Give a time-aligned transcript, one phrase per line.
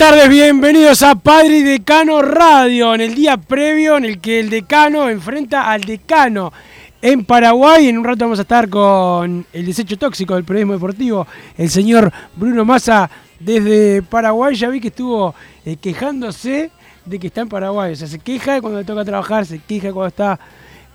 [0.00, 4.48] Tardes, bienvenidos a Padre y Decano Radio, en el día previo en el que el
[4.48, 6.54] decano enfrenta al decano
[7.02, 7.86] en Paraguay.
[7.86, 11.26] En un rato vamos a estar con el desecho tóxico del periodismo deportivo,
[11.58, 14.54] el señor Bruno Massa desde Paraguay.
[14.54, 15.34] Ya vi que estuvo
[15.66, 16.70] eh, quejándose
[17.04, 19.92] de que está en Paraguay, o sea, se queja cuando le toca trabajar, se queja
[19.92, 20.40] cuando está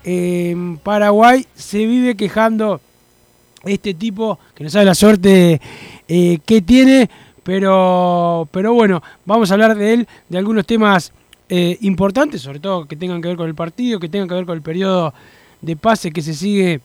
[0.02, 2.80] en Paraguay, se vive quejando
[3.64, 5.60] este tipo que no sabe la suerte
[6.08, 7.08] eh, que tiene,
[7.46, 11.12] pero, pero bueno, vamos a hablar de él, de algunos temas
[11.48, 14.46] eh, importantes, sobre todo que tengan que ver con el partido, que tengan que ver
[14.46, 15.14] con el periodo
[15.60, 16.80] de pase que se sigue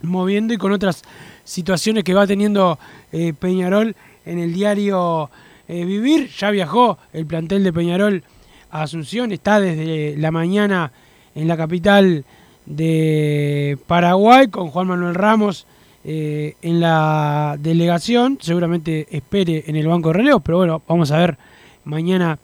[0.00, 1.02] moviendo y con otras
[1.44, 2.78] situaciones que va teniendo
[3.12, 5.28] eh, Peñarol en el diario
[5.68, 6.30] eh, Vivir.
[6.30, 8.24] Ya viajó el plantel de Peñarol
[8.70, 10.92] a Asunción, está desde la mañana
[11.34, 12.24] en la capital
[12.64, 15.66] de Paraguay con Juan Manuel Ramos
[16.04, 18.38] eh, en la delegación.
[18.40, 21.38] Seguramente espere en el banco de relevo, pero bueno, vamos a ver
[21.84, 22.38] mañana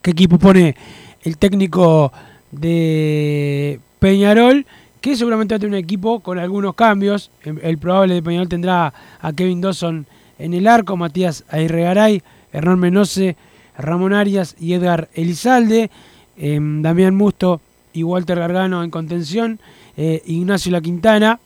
[0.00, 0.74] qué equipo pone
[1.22, 2.12] el técnico
[2.50, 4.66] de Peñarol,
[5.00, 7.30] que seguramente va a tener un equipo con algunos cambios.
[7.44, 10.06] El, probable de Peñarol tendrá a Kevin Dawson
[10.38, 13.36] en el arco, Matías Airregaray, Hernán Menose,
[13.76, 15.90] Ramón Arias y Edgar Elizalde,
[16.36, 17.60] eh, Damián Musto
[17.92, 19.60] y Walter Gargano en contención,
[19.96, 21.40] eh, Ignacio La Quintana,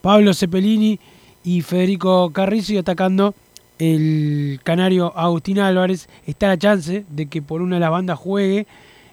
[0.00, 0.98] Pablo Cepelini
[1.44, 3.34] y Federico Carrizo y atacando
[3.78, 6.08] el canario Agustín Álvarez.
[6.26, 8.66] Está la chance de que por una de las bandas juegue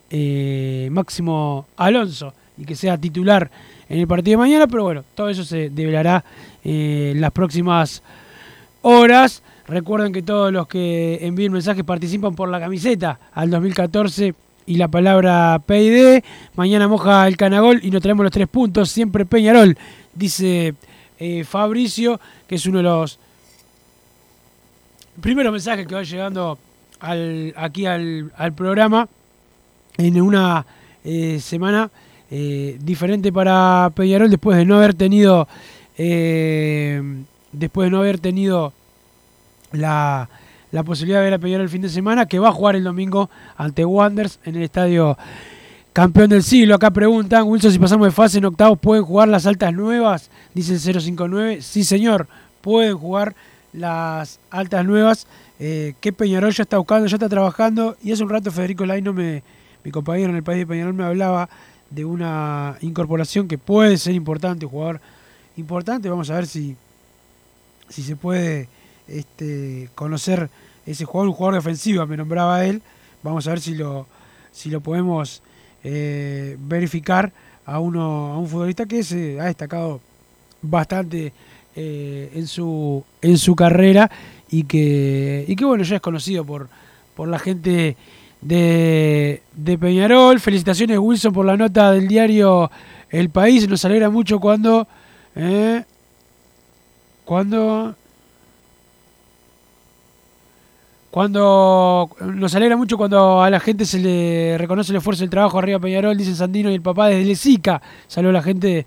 [0.10, 3.50] eh, Máximo Alonso y que sea titular
[3.90, 6.24] en el partido de mañana, pero bueno, todo eso se develará
[6.64, 8.02] eh, en las próximas
[8.82, 9.44] horas.
[9.68, 14.88] Recuerden que todos los que envíen mensajes participan por la camiseta al 2014 y la
[14.88, 16.24] palabra PID.
[16.56, 18.90] Mañana moja el canagol y nos traemos los tres puntos.
[18.90, 19.78] Siempre Peñarol,
[20.14, 20.76] dice
[21.20, 23.20] eh, Fabricio, que es uno de los
[25.22, 26.58] primeros mensajes que va llegando
[27.00, 29.08] al, aquí al, programa
[29.98, 30.66] en una
[31.04, 31.90] eh, semana
[32.32, 35.48] eh, diferente para Peñarol después de no haber tenido
[35.98, 38.74] después de no haber tenido
[39.72, 40.28] la,
[40.72, 42.84] la posibilidad de ver a Peñarol el fin de semana que va a jugar el
[42.84, 45.18] domingo ante Wanderers en el estadio
[45.94, 46.76] campeón del siglo.
[46.76, 50.30] Acá preguntan, Wilson, si pasamos de fase en octavos, ¿pueden jugar las altas nuevas?
[50.54, 51.62] Dice el 059.
[51.62, 52.28] Sí, señor,
[52.62, 53.36] pueden jugar
[53.72, 55.28] las altas nuevas
[55.60, 57.96] eh, que Peñarol ya está buscando, ya está trabajando.
[58.04, 59.44] Y hace un rato Federico Laino, me,
[59.84, 61.48] mi compañero en el país de Peñarol, me hablaba
[61.90, 65.00] de una incorporación que puede ser importante, un jugador
[65.56, 66.10] importante.
[66.10, 66.76] Vamos a ver si,
[67.88, 68.68] si se puede
[69.08, 70.50] este, conocer
[70.86, 72.82] ese jugador, un jugador defensivo, me nombraba él.
[73.24, 74.06] Vamos a ver si lo,
[74.52, 75.42] si lo podemos
[75.84, 77.32] eh, verificar
[77.66, 80.00] a, uno, a un futbolista que se ha destacado
[80.62, 81.34] bastante
[81.76, 84.10] eh, en, su, en su carrera
[84.50, 86.70] y que, y que bueno, ya es conocido por,
[87.16, 87.98] por la gente
[88.42, 90.40] de, de Peñarol.
[90.40, 92.70] Felicitaciones Wilson por la nota del diario
[93.10, 93.68] El País.
[93.68, 94.88] Nos alegra mucho cuando...
[95.36, 95.84] Eh,
[97.26, 97.96] cuando
[101.16, 105.58] Cuando nos alegra mucho cuando a la gente se le reconoce el esfuerzo del trabajo
[105.58, 107.82] arriba Peñarol, dice Sandino y el papá desde Lesica.
[108.06, 108.86] Saludos a la gente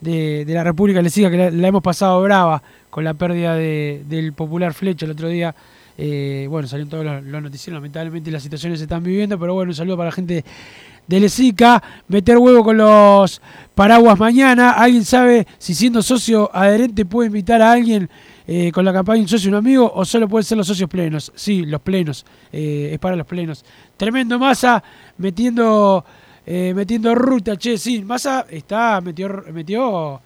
[0.00, 2.60] de, la República de Lesica, que la, hemos pasado brava
[2.90, 5.54] con la pérdida de, del popular Flecha el otro día.
[5.96, 9.70] Eh, bueno, salieron todos los, los noticieros, lamentablemente las situaciones se están viviendo, pero bueno,
[9.70, 10.44] un saludo para la gente
[11.06, 11.80] de Lesica.
[12.08, 13.40] Meter huevo con los
[13.76, 14.72] paraguas mañana.
[14.72, 18.10] ¿Alguien sabe si siendo socio adherente puede invitar a alguien?
[18.50, 21.30] Eh, con la campaña un socio un amigo o solo pueden ser los socios plenos.
[21.34, 22.24] Sí, los plenos.
[22.50, 23.62] Eh, es para los plenos.
[23.98, 24.82] Tremendo masa
[25.18, 26.02] metiendo
[26.46, 30.22] eh, metiendo ruta, che, sí, masa está metió metió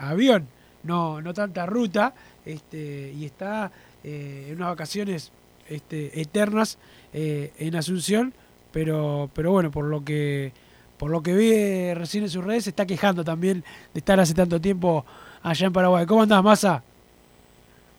[0.00, 0.48] avión,
[0.82, 2.12] no no tanta ruta,
[2.44, 3.70] este y está
[4.02, 5.30] en unas vacaciones
[5.68, 6.76] este, eternas
[7.12, 8.34] en Asunción,
[8.72, 10.52] pero pero bueno, por lo que
[10.98, 13.62] por lo que vi recién en sus redes se está quejando también
[13.92, 15.06] de estar hace tanto tiempo
[15.40, 16.04] allá en Paraguay.
[16.04, 16.82] ¿Cómo andás, Masa?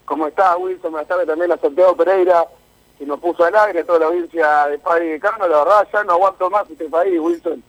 [0.06, 0.92] ¿Cómo está Wilson?
[0.92, 2.46] Buenas tardes también a Santiago Pereira,
[2.98, 5.48] que nos puso al aire, toda la audiencia de Padre de Cano.
[5.48, 7.64] La verdad, ya no aguanto más este país, Wilson.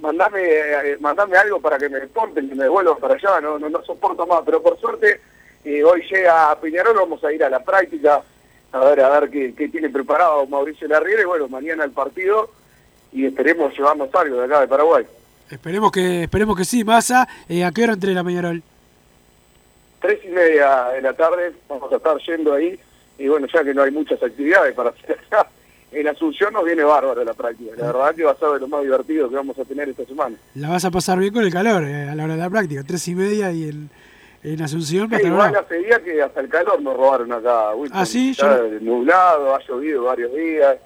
[0.00, 3.68] Mandame, eh, mandame algo para que me deporten, que me devuelvan para allá, no, no,
[3.68, 4.42] no soporto más.
[4.44, 5.20] Pero por suerte,
[5.64, 8.22] eh, hoy llega a Peñarol, vamos a ir a la práctica,
[8.72, 11.22] a ver a ver qué, tiene preparado Mauricio Larriera.
[11.22, 12.50] Y bueno, mañana el partido
[13.12, 15.06] y esperemos llevarnos algo de acá de Paraguay.
[15.50, 17.26] Esperemos que, esperemos que sí, Massa.
[17.48, 18.62] Eh, ¿A qué hora entre la Peñarol?
[20.30, 22.78] Y media de la tarde vamos a estar yendo ahí
[23.18, 25.48] y bueno, ya que no hay muchas actividades para hacer acá,
[25.92, 27.72] en Asunción nos viene bárbaro la práctica.
[27.76, 30.04] La verdad que va a ser de lo más divertido que vamos a tener esta
[30.04, 30.36] semana.
[30.54, 32.82] La vas a pasar bien con el calor eh, a la hora de la práctica,
[32.86, 33.90] tres y media y en,
[34.42, 35.10] en Asunción.
[35.10, 37.74] Sí, igual hace días que hasta el calor nos robaron acá.
[37.74, 37.98] Wilson.
[37.98, 40.76] Ah, sí, Está nublado, ha llovido varios días,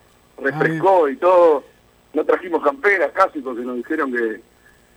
[0.40, 1.64] refrescó ah, y todo.
[2.14, 4.40] No trajimos camperas casi porque nos dijeron que,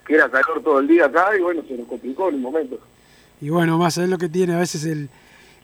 [0.06, 2.80] que era calor todo el día acá y bueno, se nos complicó en un momento.
[3.42, 5.10] Y bueno, más es lo que tiene a veces el,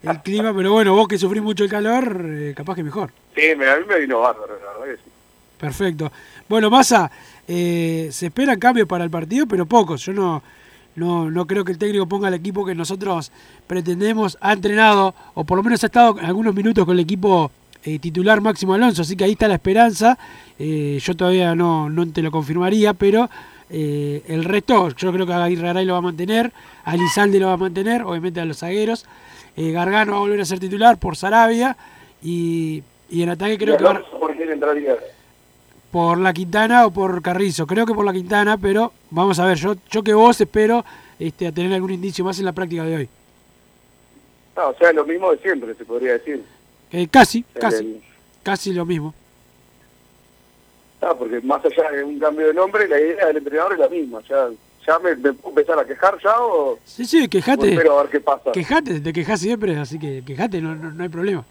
[0.03, 3.11] el clima, pero bueno, vos que sufrís mucho el calor, eh, capaz que mejor.
[3.35, 5.09] Sí, me, a mí me vino bárbaro, la verdad que sí.
[5.57, 6.11] Perfecto.
[6.47, 7.09] Bueno, Massa,
[7.47, 10.05] eh, se esperan cambios para el partido, pero pocos.
[10.05, 10.43] Yo no,
[10.95, 13.31] no, no creo que el técnico ponga el equipo que nosotros
[13.65, 14.37] pretendemos.
[14.41, 17.49] Ha entrenado, o por lo menos ha estado algunos minutos con el equipo
[17.83, 20.17] eh, titular Máximo Alonso, así que ahí está la esperanza.
[20.59, 23.29] Yo todavía no, no te lo confirmaría, pero
[23.69, 26.51] eh, el resto, yo creo que Aguirre Garay lo va a mantener,
[26.85, 29.05] Alizalde lo va a mantener, obviamente a los zagueros.
[29.55, 31.75] Eh, Gargano va a volver a ser titular por Sarabia.
[32.21, 33.83] Y, y en ataque creo que.
[33.83, 34.95] Va, ¿Por quién entraría?
[35.91, 37.67] Por la Quintana o por Carrizo.
[37.67, 39.57] Creo que por la Quintana, pero vamos a ver.
[39.57, 40.83] Yo, yo que vos espero
[41.19, 43.09] este, a tener algún indicio más en la práctica de hoy.
[44.55, 46.43] No, o sea, lo mismo de siempre, se podría decir.
[46.91, 47.77] Eh, casi, casi.
[47.77, 48.01] El...
[48.43, 49.13] Casi lo mismo.
[51.05, 53.89] Ah, porque más allá de un cambio de nombre, la idea del entrenador es la
[53.89, 54.21] misma.
[54.29, 54.49] Ya,
[54.87, 56.79] ya me, me puedo empezar a quejar ya o.
[56.85, 57.75] Sí, sí, quejate.
[57.75, 58.51] Pero a ver qué pasa.
[58.53, 61.43] Quejate, te quejas siempre, así que quejate, no, no, no hay problema.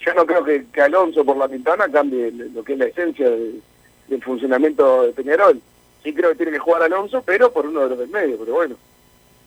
[0.00, 3.28] Yo no creo que, que, Alonso por la ventana cambie lo que es la esencia
[3.28, 3.60] de,
[4.08, 5.60] del funcionamiento de Peñarol.
[6.02, 8.54] Sí creo que tiene que jugar Alonso, pero por uno de los del medio, pero
[8.54, 8.76] bueno.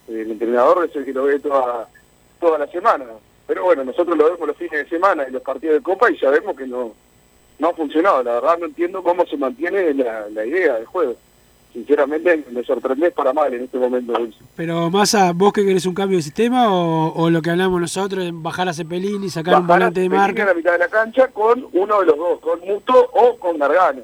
[0.08, 1.90] El entrenador es el que lo ve toda,
[2.40, 3.06] toda la semana.
[3.46, 6.18] Pero bueno, nosotros lo vemos los fines de semana y los partidos de Copa y
[6.18, 6.94] ya vemos que no
[7.60, 8.24] no ha funcionado.
[8.24, 11.16] La verdad no entiendo cómo se mantiene la, la idea del juego.
[11.74, 14.14] Sinceramente me sorprendés para mal en este momento.
[14.56, 18.28] Pero Massa, ¿vos que querés un cambio de sistema o, o lo que hablamos nosotros,
[18.32, 20.44] bajar a Cepelín y sacar bajar un volante de marca?
[20.44, 23.60] a la mitad de la cancha con uno de los dos, con Musto o con
[23.60, 24.02] Gargano.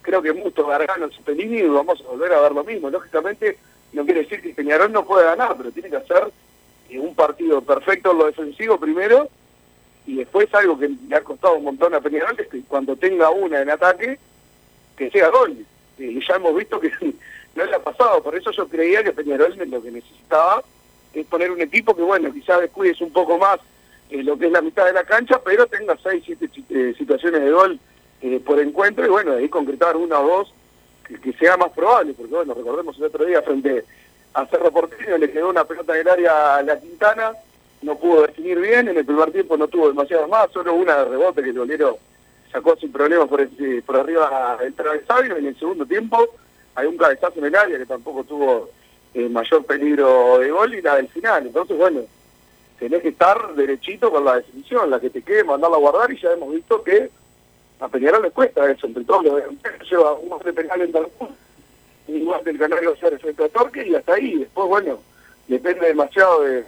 [0.00, 2.90] Creo que Musto, Gargano, Cepelini vamos a volver a ver lo mismo.
[2.90, 3.56] Lógicamente
[3.92, 6.32] no quiere decir que Peñarol no pueda ganar, pero tiene que hacer
[6.90, 9.28] eh, un partido perfecto en lo defensivo primero
[10.06, 13.30] y después algo que le ha costado un montón a Peñarol es que cuando tenga
[13.30, 14.18] una en ataque,
[14.96, 15.56] que sea gol.
[15.98, 16.90] Y ya hemos visto que
[17.54, 20.62] no le ha pasado, por eso yo creía que Peñarol lo que necesitaba
[21.14, 23.58] es poner un equipo que, bueno, quizás descuides un poco más
[24.10, 27.42] eh, lo que es la mitad de la cancha, pero tenga seis, siete eh, situaciones
[27.42, 27.78] de gol
[28.22, 30.54] eh, por encuentro y, bueno, ahí concretar una o dos
[31.06, 33.84] que, que, sea más probable, porque, bueno, recordemos el otro día frente
[34.34, 37.32] a Cerro Porteño le quedó una pelota en el área a la Quintana,
[37.82, 41.04] no pudo definir bien, en el primer tiempo no tuvo demasiado más, solo una de
[41.06, 41.98] rebote que el golero
[42.50, 46.18] sacó sin problemas por, el- por arriba del travesaño, en el segundo tiempo.
[46.74, 48.70] Hay un cabezazo en el área que tampoco tuvo
[49.14, 52.00] eh, mayor peligro de gol y la del final, entonces bueno,
[52.78, 56.18] tenés que estar derechito con la definición, la que te quede, mandarla a guardar y
[56.20, 57.10] ya hemos visto que
[57.80, 59.42] a Peñarol le cuesta eso, entre todos los
[59.90, 61.28] lleva un gol de penal en Darfur,
[62.08, 64.98] igual del Canario Suárez frente a Torque y hasta ahí, después bueno,
[65.48, 66.64] depende demasiado de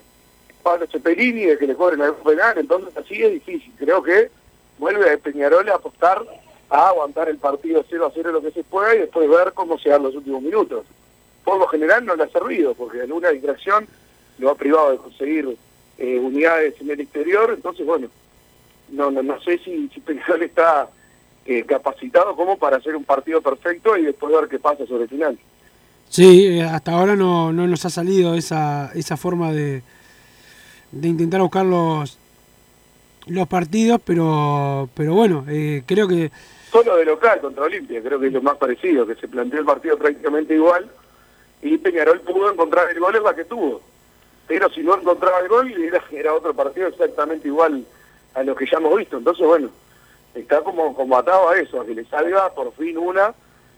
[0.64, 4.30] Pablo Cepelini, de que le cobren algún penal, entonces así es difícil, creo que
[4.78, 6.24] vuelve a Peñarol a apostar
[6.70, 9.78] a aguantar el partido 0 a 0 lo que se pueda y después ver cómo
[9.78, 10.86] se dan los últimos minutos.
[11.44, 13.86] Por lo general no le ha servido, porque alguna distracción
[14.38, 15.56] lo ha privado de conseguir
[15.98, 18.08] eh, unidades en el exterior, entonces bueno,
[18.88, 20.88] no no, no sé si, si Peñarol está
[21.44, 25.10] eh, capacitado como para hacer un partido perfecto y después ver qué pasa sobre el
[25.10, 25.38] final.
[26.08, 29.82] Sí, eh, hasta ahora no, no nos ha salido esa, esa forma de,
[30.94, 32.18] de intentar buscar los,
[33.26, 36.30] los partidos, pero, pero bueno, eh, creo que
[36.74, 39.64] Solo de local contra Olimpia, creo que es lo más parecido, que se planteó el
[39.64, 40.90] partido prácticamente igual
[41.62, 43.80] y Peñarol pudo encontrar el gol en la que tuvo.
[44.48, 47.86] Pero si no encontraba el gol, era, era otro partido exactamente igual
[48.34, 49.16] a lo que ya hemos visto.
[49.16, 49.70] Entonces, bueno,
[50.34, 53.32] está como, como atado a eso, a que le salga por fin una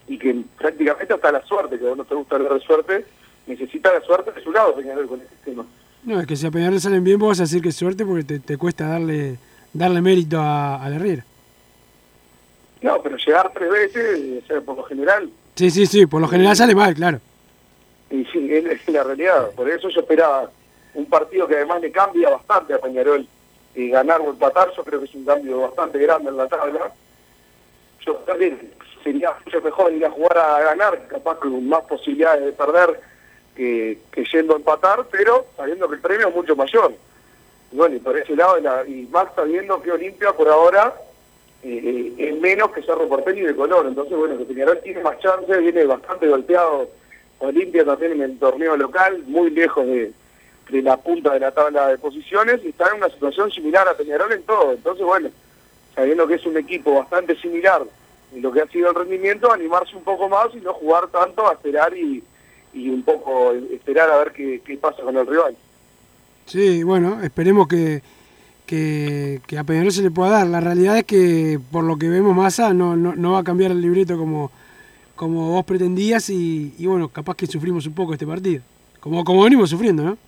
[0.08, 3.04] y que prácticamente hasta la suerte, que a vos no te gusta hablar de suerte,
[3.46, 5.66] necesita la suerte de su lado Peñarol con este tema.
[6.06, 8.24] No, es que si a Peñarol salen bien, vos vas a decir que suerte porque
[8.24, 9.36] te, te cuesta darle
[9.72, 11.24] darle mérito a, a la Herrera.
[12.80, 16.28] No, pero llegar tres veces, o sea, por lo general, Sí, sí, sí, por lo
[16.28, 17.18] general sale mal, claro.
[18.10, 19.50] Y sí, es es la realidad.
[19.52, 20.50] Por eso yo esperaba
[20.92, 23.26] un partido que además le cambia bastante a Peñarol.
[23.74, 26.92] Y ganar o empatar, yo creo que es un cambio bastante grande en la tabla.
[28.04, 28.70] Yo también
[29.02, 33.00] sería mucho mejor ir a jugar a ganar, capaz con más posibilidades de perder
[33.56, 33.98] que,
[34.32, 36.92] yendo a empatar, pero sabiendo que el premio es mucho mayor.
[37.72, 40.94] Y bueno, y por ese lado, la- y más sabiendo que Olimpia por ahora
[41.62, 43.88] eh, es menos que Cerro Porteño y de Colón.
[43.88, 46.88] Entonces, bueno, que Peñarol tiene más chance, viene bastante golpeado
[47.40, 50.12] Olimpia también en el torneo local, muy lejos de,
[50.70, 53.94] de la punta de la tabla de posiciones, y está en una situación similar a
[53.96, 54.72] Peñarol en todo.
[54.72, 55.30] Entonces, bueno,
[55.94, 57.82] sabiendo que es un equipo bastante similar
[58.34, 61.48] en lo que ha sido el rendimiento, animarse un poco más y no jugar tanto,
[61.48, 62.22] a esperar y,
[62.76, 65.56] y un poco esperar a ver qué, qué pasa con el rival.
[66.44, 68.02] Sí, bueno, esperemos que,
[68.66, 70.46] que, que a Peñarol se le pueda dar.
[70.46, 73.70] La realidad es que por lo que vemos Massa no, no, no va a cambiar
[73.70, 74.52] el libreto como,
[75.14, 78.62] como vos pretendías y, y bueno, capaz que sufrimos un poco este partido.
[79.00, 80.18] Como, como venimos sufriendo, ¿no?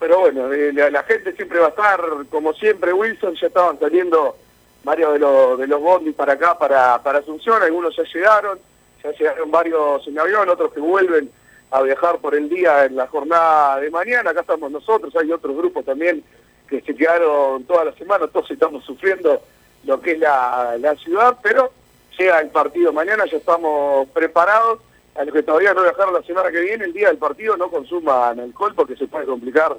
[0.00, 3.78] Pero bueno, eh, la, la gente siempre va a estar, como siempre, Wilson, ya estaban
[3.78, 4.36] saliendo
[4.82, 8.58] varios de los, de los bondis para acá, para, para Asunción, algunos ya llegaron,
[9.02, 11.30] ya llegaron varios en avión, otros que vuelven
[11.70, 15.56] a viajar por el día en la jornada de mañana, acá estamos nosotros, hay otros
[15.56, 16.22] grupos también
[16.68, 19.42] que se quedaron toda la semana, todos estamos sufriendo
[19.84, 21.72] lo que es la, la ciudad, pero
[22.18, 24.80] llega el partido mañana, ya estamos preparados,
[25.14, 27.70] a los que todavía no viajaron la semana que viene, el día del partido no
[27.70, 29.76] consuman alcohol porque se puede complicar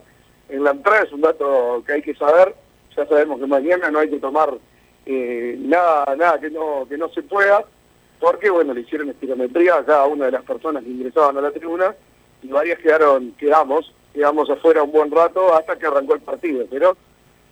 [0.50, 2.53] en la entrada, es un dato que hay que saber,
[2.96, 4.53] ya sabemos que mañana no hay que tomar
[5.06, 7.65] eh, nada nada que no que no se pueda,
[8.24, 11.51] porque bueno, le hicieron espirometría a cada una de las personas que ingresaban a la
[11.51, 11.94] tribuna
[12.42, 16.96] y varias quedaron, quedamos, quedamos afuera un buen rato hasta que arrancó el partido, pero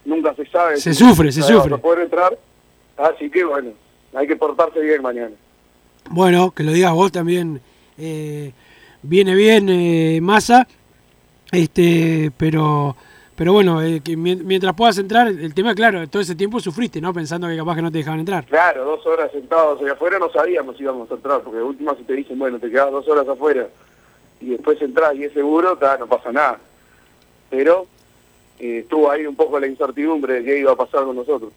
[0.06, 0.78] nunca se sabe.
[0.78, 1.78] Se si- sufre, se sufre.
[1.78, 2.40] poder entrar,
[2.96, 3.72] así que bueno,
[4.14, 5.36] hay que portarse bien mañana.
[6.10, 7.60] Bueno, que lo digas vos también.
[7.98, 8.54] eh,
[9.04, 10.66] viene bien eh, Massa,
[11.52, 12.96] este, pero
[13.36, 17.02] pero bueno, eh, que mien- mientras puedas entrar, el tema, claro, todo ese tiempo sufriste,
[17.02, 17.14] ¿no?
[17.14, 18.46] Pensando que capaz que no te dejaban entrar.
[18.46, 21.96] Claro, dos horas sentados allá afuera no sabíamos si íbamos a entrar, porque de última
[21.96, 23.68] si te dicen, bueno, te quedas dos horas afuera
[24.40, 26.60] y después entras y es seguro, ta, no pasa nada.
[27.50, 27.88] Pero
[28.60, 31.52] eh, estuvo ahí un poco la incertidumbre de qué iba a pasar con nosotros.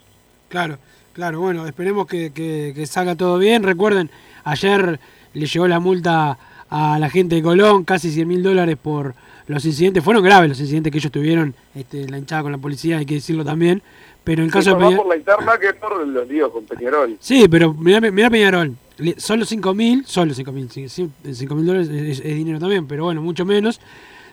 [0.48, 0.78] Claro,
[1.12, 3.62] claro, bueno, esperemos que, que- que salga todo bien.
[3.62, 4.10] Recuerden,
[4.44, 4.98] ayer
[5.34, 6.38] le llegó la multa
[6.70, 9.14] a la gente de Colón, casi 100 mil dólares por
[9.46, 10.02] los incidentes.
[10.02, 13.14] Fueron graves los incidentes que ellos tuvieron, este, la hinchada con la policía, hay que
[13.14, 13.82] decirlo también.
[14.24, 16.50] Pero en el caso Sí, de más Peña- por la interna que por los líos
[16.50, 17.16] con Peñarol.
[17.20, 18.74] Sí, pero mirá, mirá Peñarol,
[19.18, 23.20] solo 5 mil, solo 5 mil, 5 mil dólares es, es dinero también, pero bueno,
[23.20, 23.80] mucho menos,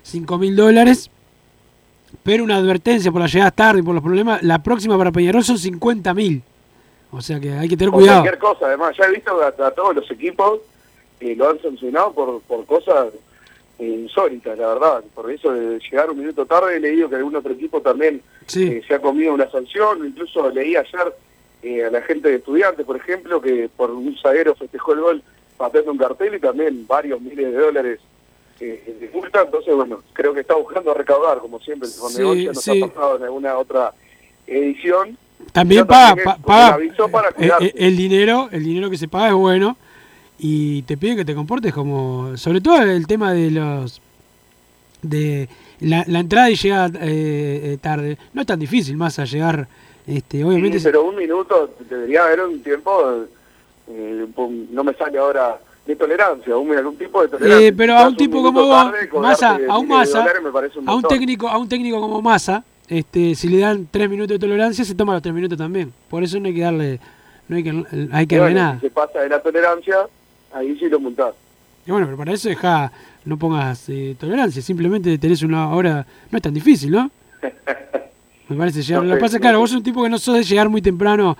[0.03, 1.09] 5 mil dólares,
[2.23, 5.43] pero una advertencia por la llegada tarde y por los problemas, la próxima para Peñarol
[5.43, 6.41] son 50 mil,
[7.11, 8.21] o sea que hay que tener cuidado.
[8.21, 10.59] cualquier cosa, además, ya he visto que a, a todos los equipos
[11.19, 13.07] eh, lo han sancionado por, por cosas
[13.85, 15.03] insólitas, la verdad.
[15.13, 18.63] Por eso de llegar un minuto tarde he leído que algún otro equipo también Sí.
[18.67, 21.13] eh, se ha comido una sanción, incluso leí ayer
[21.63, 25.23] eh, a la gente de estudiantes, por ejemplo, que por un zaguero festejó el gol
[25.57, 27.99] pateando un cartel y también varios miles de dólares
[28.59, 32.53] eh, de multa, entonces bueno, creo que está buscando recaudar, como siempre, el Sí, negocio
[32.53, 32.81] nos sí.
[32.83, 33.93] ha pasado en alguna otra
[34.47, 35.17] edición.
[35.53, 36.77] También paga, paga
[37.59, 39.75] eh, el dinero, el dinero que se paga es bueno
[40.43, 44.01] y te pide que te comportes como, sobre todo el tema de los
[45.03, 45.47] de
[45.81, 48.17] la, la entrada y llegada eh, eh, tarde.
[48.33, 49.67] No es tan difícil más a llegar,
[50.07, 50.79] este, obviamente.
[50.79, 53.23] Sí, pero un minuto debería haber un tiempo,
[53.87, 54.25] eh,
[54.71, 57.67] no me sale ahora, de tolerancia, un, algún tipo de tolerancia.
[57.67, 60.27] Eh, pero a un tipo como vos, cobrarte a un Massa,
[60.87, 64.39] a un técnico, a un técnico como Massa, este, si le dan tres minutos de
[64.39, 65.93] tolerancia, se toma los tres minutos también.
[66.09, 66.99] Por eso no hay que darle,
[67.47, 68.73] no hay que, hay que bueno, nada.
[68.75, 70.07] Si se pasa de la tolerancia,
[70.53, 71.33] ahí sí lo multás.
[71.85, 72.91] Y bueno, pero para eso deja,
[73.25, 77.09] no pongas eh, tolerancia, simplemente tenés una hora, no es tan difícil, ¿no?
[78.49, 79.03] Me parece llegar.
[79.03, 80.43] No Lo que pasa es no claro, vos sos un tipo que no sos de
[80.43, 81.37] llegar muy temprano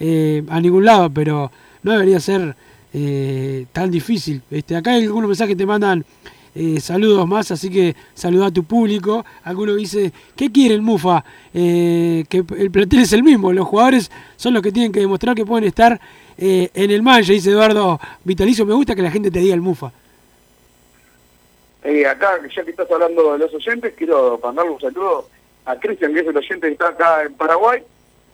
[0.00, 1.50] eh, a ningún lado, pero
[1.82, 2.56] no debería ser
[2.92, 4.42] eh, tan difícil.
[4.50, 6.04] Este, acá hay algunos mensajes que te mandan
[6.56, 9.24] eh, saludos más, así que saluda a tu público.
[9.42, 11.24] Alguno dice, ¿qué quiere el Mufa?
[11.52, 15.34] Eh, que el plantel es el mismo, los jugadores son los que tienen que demostrar
[15.34, 16.00] que pueden estar
[16.38, 18.66] eh, en el mancha, dice Eduardo Vitalicio.
[18.66, 19.92] Me gusta que la gente te diga el Mufa.
[21.82, 25.28] Eh, acá, ya que estás hablando de los oyentes, quiero mandarle un saludo
[25.66, 27.82] a Cristian, que es el oyente que está acá en Paraguay,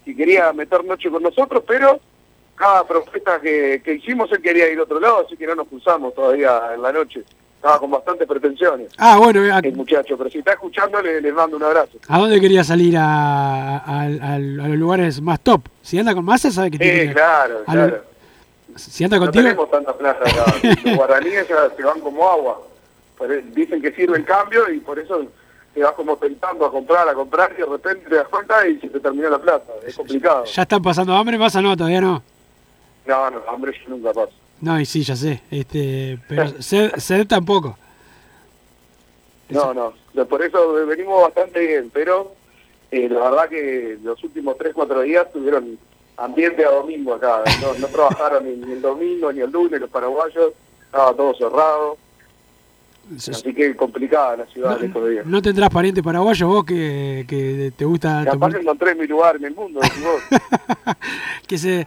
[0.07, 2.01] y quería meter noche con nosotros, pero
[2.55, 5.69] cada propuesta que, que hicimos él quería ir a otro lado, así que no nos
[5.69, 7.25] cruzamos todavía en la noche.
[7.61, 11.31] Estaba con bastantes pretensiones Ah, bueno, ¿a, el muchacho, pero si está escuchando le, le
[11.31, 11.99] mando un abrazo.
[12.09, 12.97] a dónde quería salir?
[12.97, 15.63] A, a- los lugares más top.
[15.83, 17.13] Si anda con masa, sabe que tiene Sí, que...
[17.15, 18.03] claro, lo- claro.
[18.77, 19.43] Si anda No contigo...
[19.45, 20.55] tenemos tanta plata acá.
[20.85, 22.63] Los guaraníes ya se van como agua.
[23.19, 25.23] Pero dicen que sirve el cambio y por eso
[25.75, 28.79] te vas como tentando a comprar, a comprar y de repente te das cuenta y
[28.81, 29.71] se te terminó la plata.
[29.87, 30.45] Es complicado.
[30.47, 32.23] Ya están pasando hambre, masa no, todavía no.
[33.05, 34.33] No, no, hambre yo nunca paso.
[34.61, 35.43] No, y sí, ya sé.
[35.51, 37.77] Este, pero sed, sed tampoco.
[39.49, 39.93] No, no.
[40.15, 42.35] No, Por eso venimos bastante bien, pero
[42.91, 45.79] eh, la verdad que los últimos 3, 4 días tuvieron
[46.17, 47.43] ambiente a domingo acá.
[47.61, 50.53] No, no trabajaron ni, ni el domingo ni el lunes los paraguayos.
[50.87, 51.97] Estaba todo cerrado.
[53.17, 55.27] Así que complicada la ciudad de estos días.
[55.27, 59.47] ¿No tendrás parientes paraguayos vos que, que te gusta Capaz que encontré mi lugar en
[59.47, 60.23] el mundo, decís vos.
[61.47, 61.87] que se,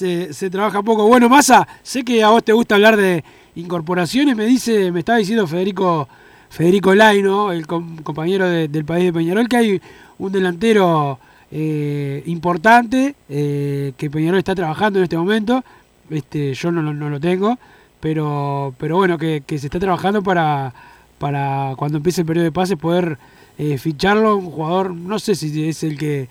[0.00, 1.06] se, se trabaja poco.
[1.06, 3.22] Bueno, Massa, sé que a vos te gusta hablar de
[3.54, 6.08] incorporaciones, me dice, me estaba diciendo Federico
[6.48, 9.80] Federico Laino, el com- compañero de- del país de Peñarol, que hay
[10.18, 11.18] un delantero
[11.52, 15.62] eh, importante eh, que Peñarol está trabajando en este momento.
[16.08, 17.58] Este, yo no, lo- tengo,
[18.00, 20.72] pero, pero bueno, que, que se está trabajando para,
[21.18, 23.18] para cuando empiece el periodo de pases poder
[23.58, 26.28] eh, ficharlo, un jugador, no sé si es el que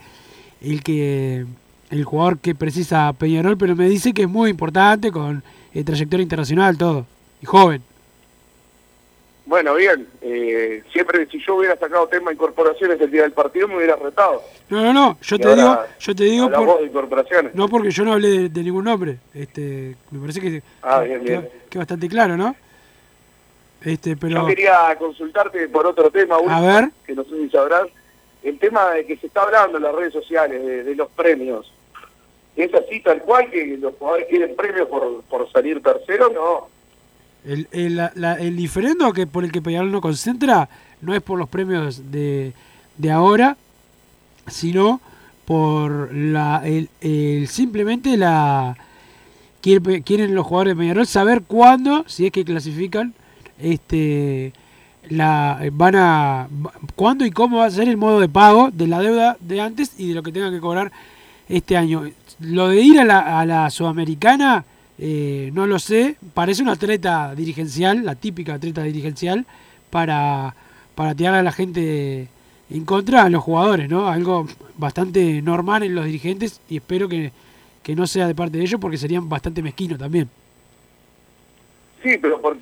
[0.61, 1.45] el que
[1.89, 6.23] el jugador que precisa Peñarol, pero me dice que es muy importante con eh, trayectoria
[6.23, 7.05] internacional, todo,
[7.41, 7.81] y joven.
[9.45, 10.07] Bueno, bien.
[10.21, 14.43] eh, siempre si yo hubiera sacado tema incorporaciones el día del partido me hubiera retado.
[14.69, 17.55] No, no, no, yo Y te digo, yo te digo por- de incorporaciones.
[17.55, 21.07] no porque yo no hablé de, de ningún nombre, este, me parece que, Ah, que-
[21.07, 21.49] bien, que- bien.
[21.67, 22.55] que bastante claro, ¿no?
[23.83, 26.89] Este, pero Yo quería consultarte por otro tema, A ver.
[27.07, 27.87] que no sé si sabrás,
[28.43, 31.71] el tema de que se está hablando en las redes sociales de, de los premios.
[32.63, 36.29] ¿Es así tal cual que los jugadores quieren premios por, por salir tercero?
[36.33, 36.67] No.
[37.49, 40.67] el, el, la- el diferendo que por el que Peñarol no concentra
[41.01, 42.51] no es por los premios de,
[42.97, 43.55] de ahora,
[44.47, 44.99] sino
[45.45, 48.75] por la el, el- simplemente la
[49.61, 53.13] quiere- quieren los jugadores de Peñarol saber cuándo, si es que clasifican,
[53.59, 54.51] este
[55.09, 56.47] la van a
[56.95, 59.93] cuándo y cómo va a ser el modo de pago de la deuda de antes
[59.97, 60.91] y de lo que tengan que cobrar
[61.47, 62.03] este año.
[62.41, 64.63] Lo de ir a la, a la sudamericana
[64.97, 69.45] eh, no lo sé, parece una atleta dirigencial, la típica atleta dirigencial
[69.89, 70.53] para
[70.95, 72.27] para tirar a la gente
[72.69, 74.09] en contra a los jugadores, ¿no?
[74.09, 74.45] Algo
[74.77, 77.31] bastante normal en los dirigentes y espero que,
[77.81, 80.29] que no sea de parte de ellos porque serían bastante mezquinos también.
[82.03, 82.57] Sí, pero por-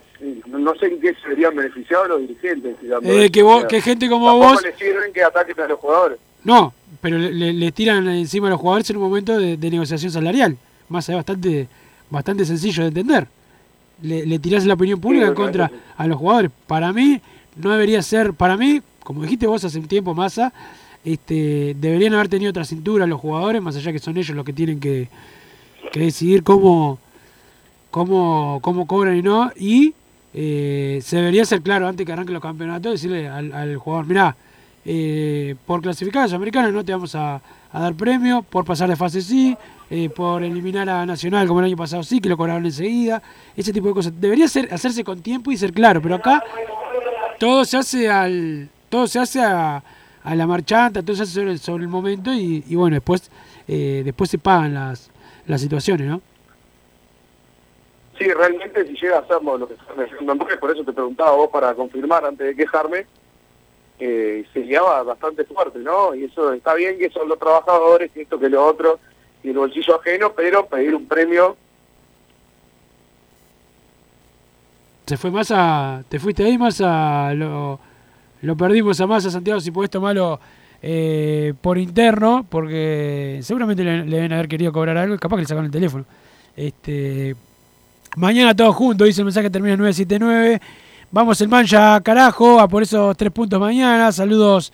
[0.48, 2.76] no sé en qué se verían beneficiados los dirigentes.
[3.04, 4.64] Eh, que, vos, gente como vos...
[4.64, 6.20] les sirven que ataquen a los jugadores.
[6.44, 10.58] No, pero le, tiran encima a los jugadores en un momento de, de negociación salarial.
[10.90, 11.68] Más allá, bastante,
[12.10, 13.28] bastante sencillo de entender.
[14.02, 16.52] Le, le tirás la opinión pública Sí, en contra a los jugadores.
[16.68, 17.20] Para mí,
[17.56, 18.34] no debería ser.
[18.34, 20.54] Para mí, como dijiste vos hace un tiempo, Massa,
[21.04, 24.54] este, deberían haber tenido otra cintura los jugadores, más allá que son ellos los que
[24.54, 25.10] tienen que,
[25.92, 27.00] que decidir cómo,
[27.92, 29.52] cómo, cómo cobran y no.
[29.58, 29.94] Y
[30.34, 34.36] eh, se debería ser claro antes que arranquen los campeonatos, decirle al, al jugador, mirá,
[34.90, 37.42] eh, por clasificar a los americanos no te vamos a,
[37.74, 39.56] dar premio, por pasar de fase sí,
[39.90, 43.22] eh, por eliminar a Nacional como el año pasado sí, que lo cobraron enseguida,
[43.58, 44.14] ese tipo de cosas.
[44.20, 46.42] Debería ser, hacerse con tiempo y ser claro, pero acá
[47.38, 49.84] todo se hace al todo se hace a,
[50.24, 53.30] a la marchanta, todo se hace sobre, el momento y, bueno, después
[53.68, 55.12] eh, después se pagan las,
[55.48, 56.22] las situaciones, ¿no?
[58.18, 62.24] Sí, realmente si llega a hacerlo lo que por eso te preguntaba vos para confirmar
[62.24, 63.06] antes de quejarme,
[64.00, 66.14] eh, se guiaba bastante fuerte, ¿no?
[66.16, 69.00] Y eso está bien que son los trabajadores, y esto que lo otro,
[69.44, 71.58] y el bolsillo ajeno, pero pedir un premio,
[75.08, 76.04] Se fue más a.
[76.10, 77.34] Te fuiste ahí más a.
[77.34, 77.80] Lo,
[78.42, 80.38] lo perdimos a más a Santiago si puesto malo
[80.82, 85.66] eh, por interno, porque seguramente le, deben haber querido cobrar algo capaz que le sacaron
[85.68, 86.04] el teléfono.
[86.58, 87.38] Este.
[88.18, 90.62] Mañana todos juntos, dice el mensaje termina en 979.
[91.10, 94.12] Vamos el mancha carajo, a por esos tres puntos mañana.
[94.12, 94.74] Saludos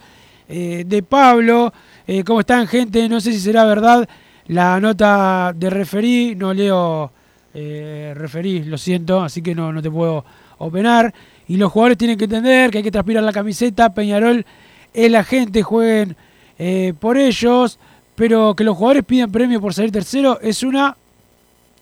[0.50, 1.72] eh, de Pablo.
[2.08, 3.08] Eh, ¿Cómo están, gente?
[3.08, 4.10] No sé si será verdad
[4.48, 6.34] la nota de referí.
[6.34, 7.12] No leo
[7.54, 10.26] eh, referí, lo siento, así que no, no te puedo
[10.58, 11.14] opinar.
[11.48, 13.94] Y los jugadores tienen que entender que hay que transpirar la camiseta.
[13.94, 14.44] Peñarol
[14.92, 16.16] es la gente, jueguen
[17.00, 17.78] por ellos.
[18.16, 20.98] Pero que los jugadores piden premio por salir tercero es una.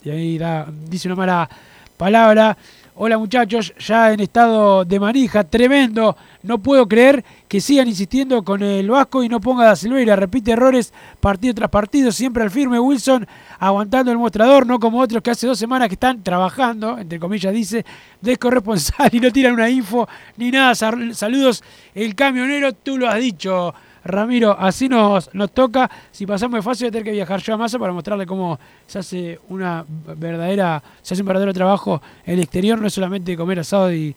[0.04, 1.50] Y ahí da, dice una mala
[1.96, 2.58] palabra.
[2.93, 6.15] Hola muchachos, ya en estado de manija, tremendo.
[6.43, 10.15] No puedo creer que sigan insistiendo con el Vasco y no ponga a Silveira.
[10.17, 13.25] Repite errores partido tras partido, siempre al firme Wilson,
[13.60, 17.54] aguantando el mostrador, no como otros que hace dos semanas que están trabajando, entre comillas
[17.54, 17.86] dice,
[18.19, 20.75] de corresponsal y no tiran una info ni nada.
[20.75, 21.63] Sal- Saludos,
[21.95, 23.73] el camionero, tú lo has dicho.
[24.04, 25.90] Ramiro, así nos, nos toca.
[26.12, 28.60] Si pasamos de fácil, voy a tener que viajar yo a Massa para mostrarle cómo
[28.88, 33.36] se hace una verdadera, se hace un verdadero trabajo en el exterior, no es solamente
[33.38, 34.16] comer asado y,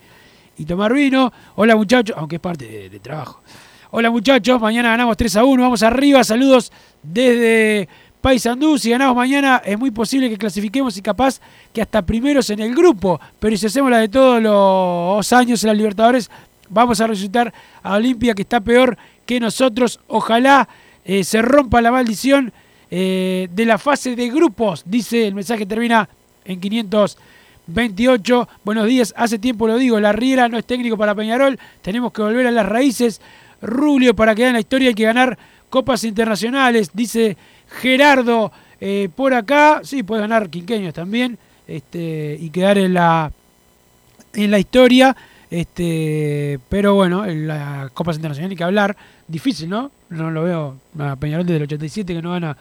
[0.67, 1.33] tomar vino.
[1.57, 3.43] Hola muchachos, aunque es parte de, de trabajo.
[3.91, 7.89] Hola muchachos, mañana ganamos 3 a 1, vamos arriba, saludos desde
[8.25, 8.79] Paysandú.
[8.79, 11.43] Si ganamos mañana es muy posible que clasifiquemos y capaz
[11.75, 13.21] que hasta primeros en el grupo.
[13.39, 16.31] Pero si hacemos la de todos los años en las Libertadores,
[16.71, 20.01] vamos a resucitar a Olimpia que está peor que nosotros.
[20.09, 20.69] Ojalá
[21.05, 22.53] eh, se rompa la maldición
[22.91, 26.09] eh, de la fase de grupos, dice el mensaje termina
[26.45, 28.49] en 528.
[28.65, 32.23] Buenos días, hace tiempo lo digo, la Riera no es técnico para Peñarol, tenemos que
[32.23, 33.21] volver a las raíces.
[33.63, 35.39] Rubio, para quedar en la historia hay que ganar
[35.71, 37.37] copas internacionales, dice
[37.81, 39.81] Gerardo eh, por acá.
[39.83, 43.33] Sí, puede ganar quinqueños también este, y quedar en la,
[44.35, 45.17] en la historia.
[45.51, 48.97] Este, pero bueno, en las copas internacionales hay que hablar.
[49.27, 49.91] Difícil, ¿no?
[50.11, 52.57] No lo veo a Peñarol desde el 87 que no gana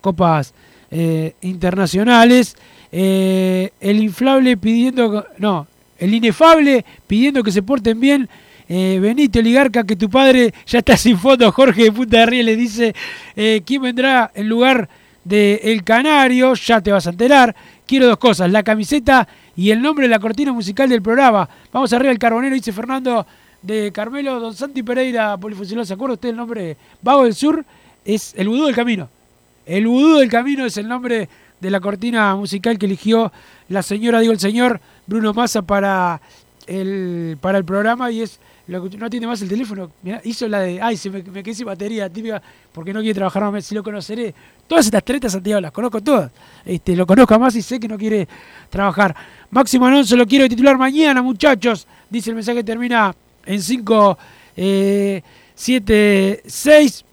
[0.00, 0.52] copas
[0.90, 2.54] eh, internacionales.
[2.90, 5.66] Eh, el inflable pidiendo, no,
[5.98, 8.28] el inefable pidiendo que se porten bien.
[8.68, 11.50] Eh, Benito Oligarca, que tu padre ya está sin fondo.
[11.50, 12.94] Jorge de Punta de Río le dice:
[13.34, 14.88] eh, ¿Quién vendrá en lugar
[15.24, 16.54] de El Canario?
[16.54, 17.54] Ya te vas a enterar.
[17.86, 21.48] Quiero dos cosas: la camiseta y el nombre de la cortina musical del programa.
[21.72, 23.26] Vamos arriba el carbonero, dice Fernando
[23.62, 24.40] de Carmelo.
[24.40, 25.86] Don Santi Pereira, polifuncional.
[25.86, 26.76] ¿Se acuerda usted el nombre?
[27.00, 27.64] Vago del Sur
[28.04, 29.08] es el vudú del camino.
[29.64, 31.28] El vudú del camino es el nombre
[31.60, 33.32] de la cortina musical que eligió
[33.68, 36.20] la señora, digo el señor Bruno Massa para
[36.66, 39.90] el, para el programa y es lo que no tiene más el teléfono.
[40.02, 43.14] Mirá, hizo la de, ay, se me, me quedé sin batería, típica, porque no quiere
[43.14, 44.34] trabajar más, si lo conoceré.
[44.66, 46.30] Todas estas tretas, Santiago, las conozco todas.
[46.64, 48.26] Este, lo conozco más y sé que no quiere
[48.70, 49.14] trabajar.
[49.50, 51.86] Máximo Alonso lo quiero titular mañana, muchachos.
[52.08, 53.14] Dice el mensaje que termina
[53.46, 54.18] en 5,
[55.54, 57.04] 7, 6.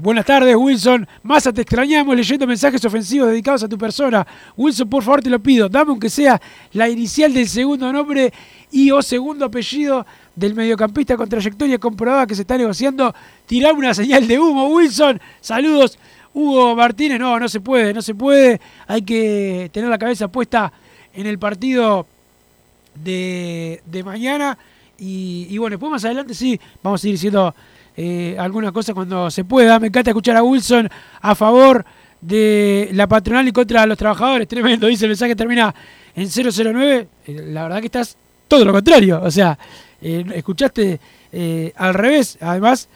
[0.00, 1.08] Buenas tardes, Wilson.
[1.24, 4.24] Massa, te extrañamos leyendo mensajes ofensivos dedicados a tu persona.
[4.56, 5.68] Wilson, por favor, te lo pido.
[5.68, 6.40] Dame aunque sea
[6.72, 8.32] la inicial del segundo nombre
[8.70, 13.12] y o segundo apellido del mediocampista con trayectoria comprobada que se está negociando.
[13.46, 15.20] Tirame una señal de humo, Wilson.
[15.40, 15.98] Saludos,
[16.32, 17.18] Hugo Martínez.
[17.18, 18.60] No, no se puede, no se puede.
[18.86, 20.72] Hay que tener la cabeza puesta
[21.12, 22.06] en el partido
[22.94, 24.56] de, de mañana.
[24.98, 27.54] Y, bueno, después más adelante sí, vamos a ir diciendo
[27.96, 29.78] eh, alguna cosa cuando se pueda.
[29.78, 30.88] Me encanta escuchar a Wilson
[31.20, 31.84] a favor
[32.20, 34.48] de la patronal y contra los trabajadores.
[34.48, 35.74] Tremendo, dice el mensaje, termina
[36.14, 37.08] en 009.
[37.26, 39.20] Eh, la verdad que estás todo lo contrario.
[39.22, 39.58] O sea,
[40.00, 41.00] eh, escuchaste
[41.32, 42.38] eh, al revés.
[42.40, 42.88] Además,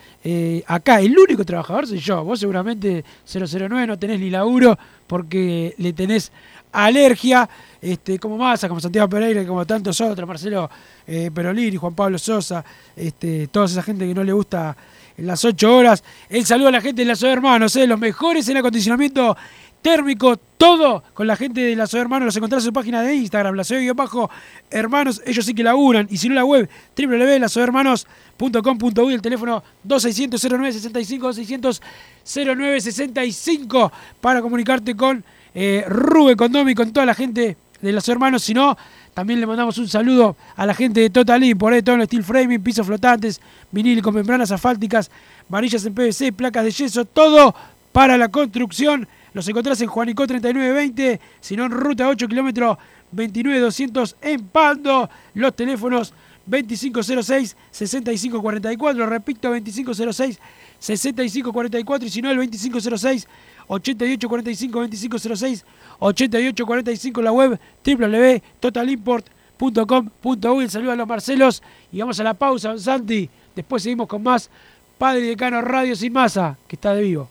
[0.67, 2.25] acá el único trabajador soy yo.
[2.25, 6.33] Vos seguramente 009 no tenés ni laburo porque le tenés
[6.73, 7.49] alergia,
[7.81, 10.69] este, como Massa, como Santiago Pereira, como tantos otros, Marcelo
[11.07, 12.65] eh, Perolini, Juan Pablo Sosa,
[12.97, 14.77] este, toda esa gente que no le gusta
[15.19, 16.03] las 8 horas.
[16.29, 19.37] El saludo a la gente de la Soda Hermanos, eh, los mejores en acondicionamiento
[19.83, 22.27] térmico, todo con la gente de la Soda Hermanos.
[22.27, 24.31] Los encontrás en su página de Instagram, la bajo
[24.71, 26.07] hermanos ellos sí que laburan.
[26.11, 31.83] Y si no, la web, www.lasodahermanos.com.uy, el teléfono 2600 0965 2600
[32.25, 38.43] 0965 para comunicarte con eh, Rubén, con Domi, con toda la gente de los hermanos.
[38.43, 38.77] Si no,
[39.15, 42.25] También le mandamos un saludo a la gente de Total Import, eh, todo en steel
[42.25, 45.11] framing, pisos flotantes, vinil con membranas asfálticas,
[45.51, 47.55] varillas en PVC, placas de yeso, todo
[47.93, 49.07] para la construcción.
[49.35, 52.79] Los encontrás en Juanico 3920, si no en ruta 8 kilómetros
[53.13, 55.11] 29200 en Pando.
[55.35, 56.15] Los teléfonos
[56.49, 63.29] 2506-6544, repito 2506-6544 y si no el 2506
[63.73, 65.65] 8845 2506
[65.99, 70.69] 8845 la web www.totalimport.com.uy.
[70.69, 73.31] Saludos a los Marcelos y vamos a la pausa, don Santi.
[73.57, 74.51] Después seguimos con más
[74.99, 77.31] Padre Decano Radio Sin Masa, que está de vivo.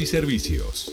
[0.00, 0.92] y servicios.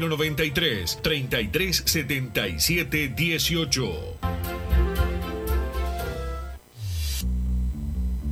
[0.00, 4.18] 093 33 77 18.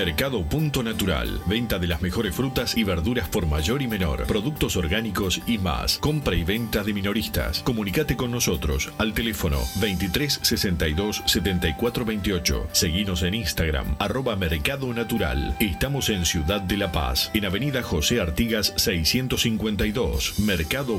[0.00, 1.42] Mercado Punto Natural.
[1.44, 4.26] Venta de las mejores frutas y verduras por mayor y menor.
[4.26, 5.98] Productos orgánicos y más.
[5.98, 7.62] Compra y venta de minoristas.
[7.62, 12.68] Comunicate con nosotros al teléfono 23 62 74 28.
[12.72, 15.54] Seguinos en Instagram, arroba Mercado Natural.
[15.60, 20.38] Estamos en Ciudad de La Paz, en Avenida José Artigas 652.
[20.38, 20.98] Mercado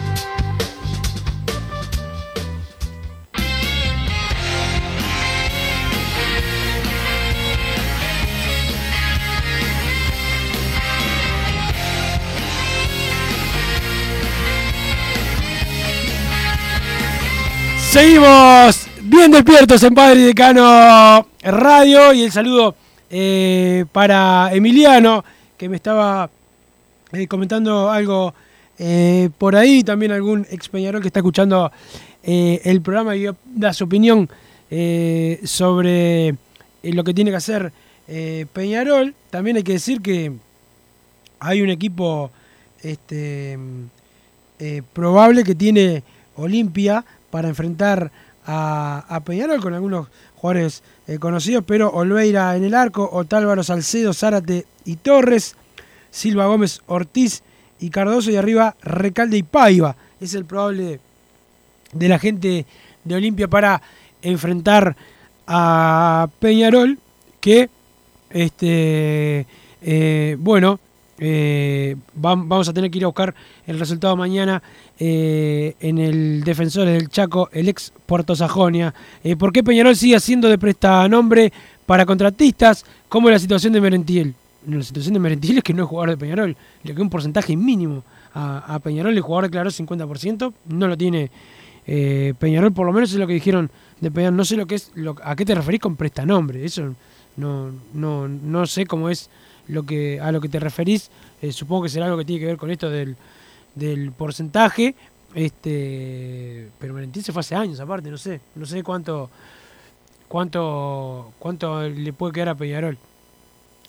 [17.91, 18.87] Seguimos.
[19.01, 22.13] Bien despiertos en Padre Decano Radio.
[22.13, 22.73] Y el saludo
[23.09, 25.25] eh, para Emiliano
[25.57, 26.29] que me estaba
[27.11, 28.33] eh, comentando algo
[28.79, 31.69] eh, por ahí, también algún ex Peñarol que está escuchando
[32.23, 34.29] el programa y da su opinión
[35.43, 36.33] sobre
[36.83, 37.73] lo que tiene que hacer
[38.53, 39.13] Peñarol.
[39.29, 40.31] También hay que decir que
[41.41, 42.31] hay un equipo
[42.81, 43.59] este,
[44.93, 46.03] probable que tiene
[46.37, 48.11] Olimpia para enfrentar
[48.45, 54.65] a, Peñarol con algunos jugadores eh, conocidos, pero Olveira en el arco, Otálvaro Salcedo, Zárate
[54.85, 55.55] y Torres,
[56.09, 57.43] Silva Gómez Ortiz
[57.79, 59.95] y Cardoso y arriba Recalde y Paiva.
[60.19, 60.99] Es el probable
[61.93, 62.65] de la gente
[63.03, 63.81] de Olimpia para
[64.21, 64.95] enfrentar
[65.47, 66.99] a Peñarol
[67.39, 67.69] que
[68.29, 69.45] este
[69.81, 70.79] eh, bueno
[71.17, 73.35] eh, vamos a tener que ir a buscar
[73.67, 74.61] el resultado mañana
[75.03, 78.93] eh, en el defensor del Chaco, el ex Puerto Sajonia.
[79.23, 81.51] Eh, ¿Por qué Peñarol sigue haciendo de prestanombre
[81.87, 82.85] para contratistas?
[83.09, 84.35] ¿Cómo es la situación de Merentiel?
[84.67, 87.57] La situación de Merentiel es que no es jugador de Peñarol, le queda un porcentaje
[87.57, 88.03] mínimo
[88.35, 89.15] a, Peñarol.
[89.15, 91.31] El jugador declaró 50%, no lo tiene
[91.87, 94.37] eh, Peñarol, por lo menos es lo que dijeron de Peñarol.
[94.37, 94.91] No sé lo que es,
[95.23, 96.93] a qué te referís con prestanombre, eso
[97.37, 99.31] no, no, sé cómo es
[99.67, 101.09] lo que a lo que te referís.
[101.49, 103.15] supongo que será algo que tiene que ver con esto del
[103.75, 104.95] del porcentaje.
[105.33, 109.29] Este, pero Valentín se fue hace años aparte, no sé, no sé cuánto
[110.27, 112.97] cuánto cuánto le puede quedar a Peñarol.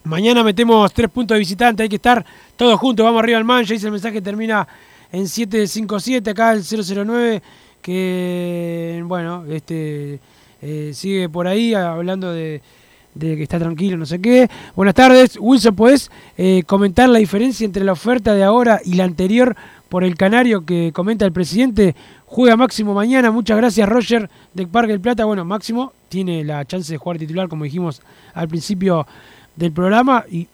[0.04, 2.24] Mañana metemos tres puntos de visitante, hay que estar
[2.56, 4.66] todos juntos, vamos arriba al mancha, dice el mensaje termina
[5.10, 7.42] en 757, acá el 009,
[7.80, 10.20] que bueno, este
[10.60, 12.62] eh, sigue por ahí hablando de,
[13.14, 14.48] de que está tranquilo, no sé qué.
[14.74, 19.04] Buenas tardes, Wilson, ¿puedes eh, comentar la diferencia entre la oferta de ahora y la
[19.04, 19.54] anterior
[19.88, 21.94] por el Canario que comenta el presidente?
[22.26, 25.24] Juega Máximo mañana, muchas gracias Roger de Parque del Plata.
[25.24, 28.00] Bueno, Máximo tiene la chance de jugar titular, como dijimos
[28.34, 29.06] al principio
[29.54, 30.48] del programa, y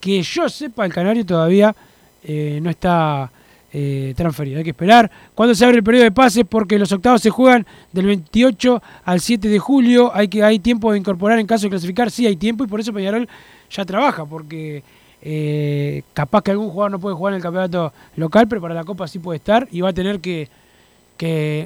[0.00, 1.74] que yo sepa, el Canario todavía
[2.22, 3.30] eh, no está
[3.76, 4.58] eh, transferido.
[4.58, 5.10] Hay que esperar.
[5.34, 6.44] cuando se abre el periodo de pases?
[6.48, 10.12] Porque los octavos se juegan del 28 al 7 de julio.
[10.14, 12.08] Hay, que, hay tiempo de incorporar en caso de clasificar.
[12.08, 13.28] Sí, hay tiempo y por eso Peñarol
[13.68, 14.24] ya trabaja.
[14.26, 14.84] Porque
[15.20, 18.84] eh, capaz que algún jugador no puede jugar en el campeonato local, pero para la
[18.84, 20.48] Copa sí puede estar y va a tener que,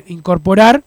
[0.07, 0.83] incorporar.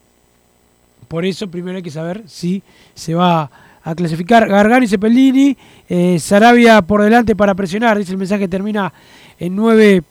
[1.08, 2.64] Por eso primero hay que saber si
[2.96, 3.52] se va
[3.84, 4.48] a clasificar.
[4.50, 5.56] Gargani, Cepellini,
[5.88, 8.00] eh, Sarabia por delante para presionar.
[8.00, 8.92] Dice el mensaje termina
[9.38, 10.02] en 9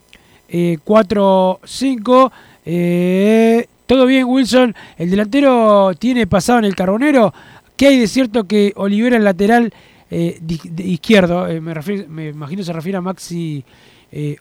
[0.51, 2.31] 4-5.
[2.65, 4.75] Eh, eh, todo bien, Wilson.
[4.97, 7.33] El delantero tiene pasado en el carbonero.
[7.77, 9.73] ¿Qué hay de cierto que Olivera, el lateral
[10.11, 10.41] eh,
[10.79, 11.75] izquierdo, me,
[12.09, 13.65] me imagino se refiere a Maxi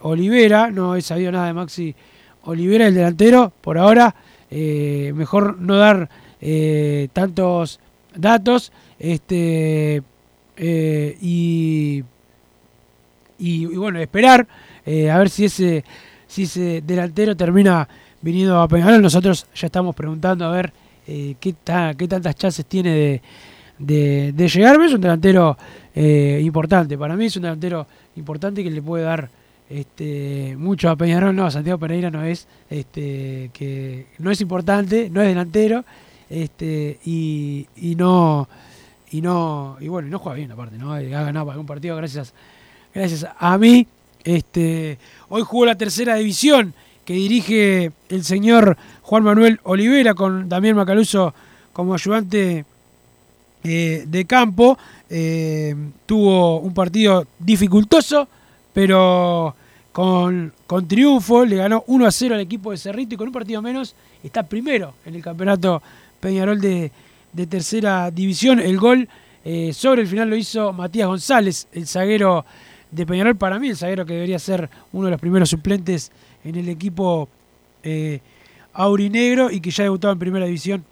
[0.01, 0.71] Olivera.
[0.71, 1.95] No he sabido nada de Maxi
[2.43, 3.53] Olivera, el delantero.
[3.61, 4.13] Por ahora,
[4.49, 6.09] mejor no dar
[7.13, 7.79] tantos
[8.15, 8.71] datos.
[8.99, 10.03] Este.
[10.59, 12.03] y,
[13.39, 14.47] y, bueno, esperar
[14.85, 15.83] a ver si ese
[16.29, 17.87] si ese delantero termina
[18.21, 19.01] viniendo a Peñarol.
[19.01, 20.71] Nosotros ya estamos preguntando a ver
[21.07, 21.55] eh, qué,
[21.97, 23.21] qué tantas chances tiene de,
[23.79, 24.85] de, de llegarme.
[24.85, 25.57] Es un delantero
[25.93, 26.97] eh, importante.
[26.97, 29.29] Para mí es un delantero importante que le puede dar
[29.69, 31.35] este, mucho a Peñarol.
[31.35, 35.83] No, Santiago Pereira no es, este, que no es importante, no es delantero.
[36.29, 38.47] Este, y, y no
[39.11, 42.35] y no y bueno no juega bien aparte no ha ganado algún partido gracias
[42.93, 43.87] gracias a mí
[44.35, 44.97] este,
[45.29, 46.73] hoy jugó la tercera división
[47.03, 51.33] que dirige el señor Juan Manuel Olivera con Damián Macaluso
[51.73, 52.65] como ayudante
[53.63, 54.77] eh, de campo.
[55.09, 55.75] Eh,
[56.05, 58.27] tuvo un partido dificultoso,
[58.71, 59.55] pero
[59.91, 60.53] con,
[60.87, 61.45] triunfo.
[61.45, 64.43] Le ganó 1 a 0 al equipo de Cerrito y con un partido menos está
[64.43, 65.81] primero en el campeonato
[66.19, 66.91] Peñarol de,
[67.33, 68.59] de tercera división.
[68.59, 69.09] El gol
[69.43, 72.45] eh, sobre el final lo hizo Matías González, el zaguero
[72.91, 73.35] de Peñarol.
[73.35, 76.11] Para mí, el zaguero que debería ser uno de los primeros suplentes
[76.43, 77.29] en el equipo
[77.83, 78.19] eh,
[78.73, 80.83] aurinegro y que ya debutado en primera división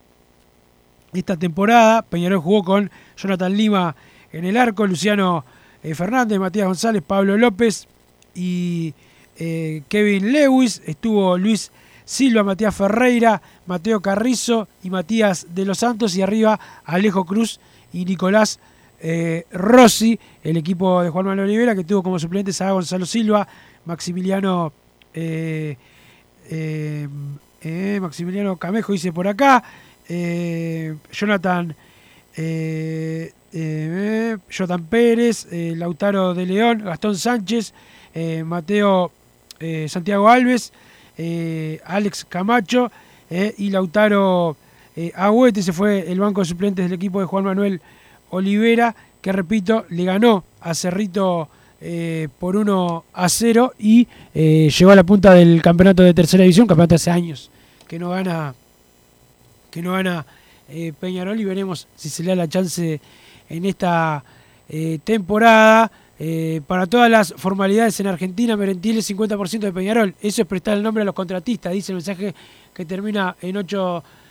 [1.13, 2.01] esta temporada.
[2.01, 3.95] Peñarol jugó con Jonathan Lima
[4.31, 5.45] en el arco, Luciano
[5.83, 7.87] eh, Fernández, Matías González, Pablo López
[8.35, 8.93] y
[9.37, 10.81] eh, Kevin Lewis.
[10.85, 11.71] Estuvo Luis
[12.05, 16.15] Silva, Matías Ferreira, Mateo Carrizo y Matías de los Santos.
[16.15, 17.59] Y arriba Alejo Cruz
[17.93, 18.59] y Nicolás
[18.99, 23.47] eh, Rossi, el equipo de Juan Manuel Olivera, que tuvo como suplentes a Gonzalo Silva,
[23.85, 24.73] Maximiliano.
[25.13, 25.77] Eh,
[26.49, 27.07] eh,
[28.01, 29.63] Maximiliano Camejo dice por acá,
[31.11, 31.75] Jonathan,
[34.49, 37.73] Jonathan Pérez, Lautaro de León, Gastón Sánchez,
[38.45, 39.11] Mateo
[39.87, 40.71] Santiago Alves,
[41.83, 42.91] Alex Camacho
[43.29, 44.55] y Lautaro
[45.15, 47.81] Agüete, se fue el banco de suplentes del equipo de Juan Manuel
[49.21, 51.49] que repito, le ganó a Cerrito
[51.81, 56.43] eh, por 1 a 0 y eh, llegó a la punta del campeonato de tercera
[56.43, 57.51] división, campeonato hace años
[57.87, 58.55] que no gana
[59.69, 60.25] que no gana
[60.69, 62.99] eh, Peñarol y veremos si se le da la chance
[63.49, 64.23] en esta
[64.69, 65.91] eh, temporada.
[66.65, 70.15] Para todas las formalidades en Argentina, Merentiel es 50% de Peñarol.
[70.19, 72.33] Eso es prestar el nombre a los contratistas, dice el mensaje
[72.73, 73.55] que termina en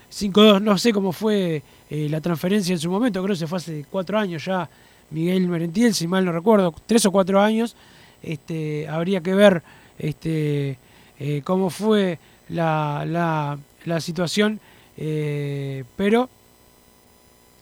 [0.09, 0.62] 852.
[0.62, 3.84] No sé cómo fue eh, la transferencia en su momento, creo que se fue hace
[3.90, 4.68] cuatro años ya.
[5.11, 7.76] Miguel Merentiel, si mal no recuerdo, tres o cuatro años.
[8.22, 9.62] Este, habría que ver
[9.98, 10.78] este,
[11.20, 13.04] eh, cómo fue la,
[13.84, 14.59] la, situación,
[14.96, 16.28] eh, pero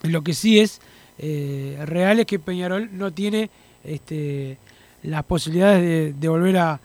[0.03, 0.81] lo que sí es
[1.19, 3.49] real es que Peñarol no tiene
[3.83, 4.57] este,
[5.03, 6.79] las posibilidades de, de volver a,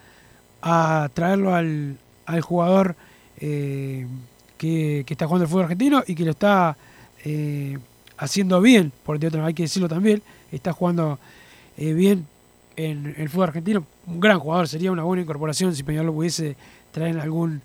[0.60, 1.96] a traerlo al,
[2.26, 2.96] al jugador
[4.60, 6.76] que, está jugando el fútbol argentino y que lo está
[7.24, 7.78] eh,
[8.18, 11.18] haciendo bien, porque otra hay que decirlo también, está jugando
[11.78, 12.26] eh, bien
[12.76, 16.56] en el fútbol argentino, un gran jugador, sería una buena incorporación si Peñarol lo pudiese
[16.92, 17.62] traer en algún,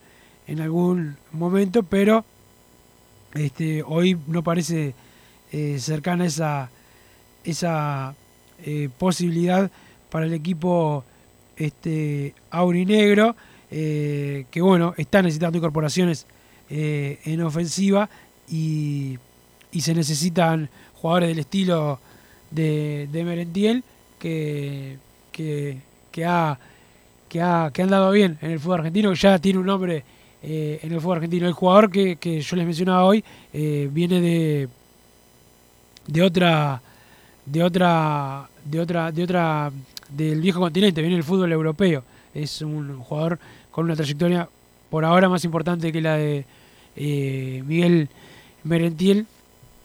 [0.48, 2.24] en algún momento, pero
[3.34, 4.96] este, hoy no parece
[5.52, 6.70] eh, cercana esa,
[7.44, 8.16] esa
[8.98, 9.70] posibilidad
[10.10, 11.04] para el equipo
[11.58, 13.36] este, aurinegro,
[13.70, 16.26] que bueno, está necesitando incorporaciones
[16.70, 18.10] eh, en ofensiva
[18.50, 19.18] y,
[19.72, 22.00] y se necesitan jugadores del estilo
[22.52, 23.84] de, de Merentiel
[24.20, 24.98] que,
[25.32, 25.78] que,
[26.12, 26.58] que, ha,
[27.30, 30.04] que, ha, que han dado bien en el fútbol argentino, que ya tiene un nombre
[30.42, 31.48] eh, en el fútbol argentino.
[31.48, 34.70] El jugador que, que yo les mencionaba hoy eh, viene de,
[36.08, 36.82] de otra
[37.46, 39.72] de otra de otra de otra
[40.10, 42.04] del viejo continente viene del fútbol europeo
[42.34, 43.40] es un jugador
[43.72, 44.50] con una trayectoria
[44.96, 46.46] por ahora más importante que la de
[46.96, 48.08] eh, Miguel
[48.64, 49.26] Merentiel